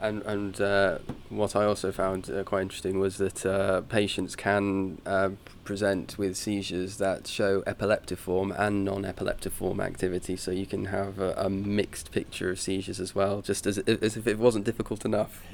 [0.02, 5.02] And and uh, what I also found uh, quite interesting was that uh, patients can
[5.06, 5.32] uh,
[5.66, 11.50] present with seizures that show epileptiform and non-epileptiform activity, so you can have a, a
[11.50, 15.42] mixed picture of seizures as well, just as as if it wasn't difficult enough.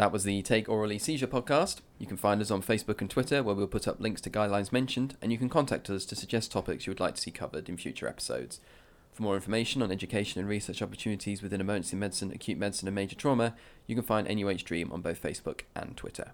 [0.00, 1.82] That was the Take Orally Seizure podcast.
[1.98, 4.72] You can find us on Facebook and Twitter, where we'll put up links to guidelines
[4.72, 7.68] mentioned, and you can contact us to suggest topics you would like to see covered
[7.68, 8.60] in future episodes.
[9.20, 13.14] For more information on education and research opportunities within emergency medicine, acute medicine, and major
[13.14, 13.54] trauma,
[13.86, 16.32] you can find NUH DREEM on both Facebook and Twitter.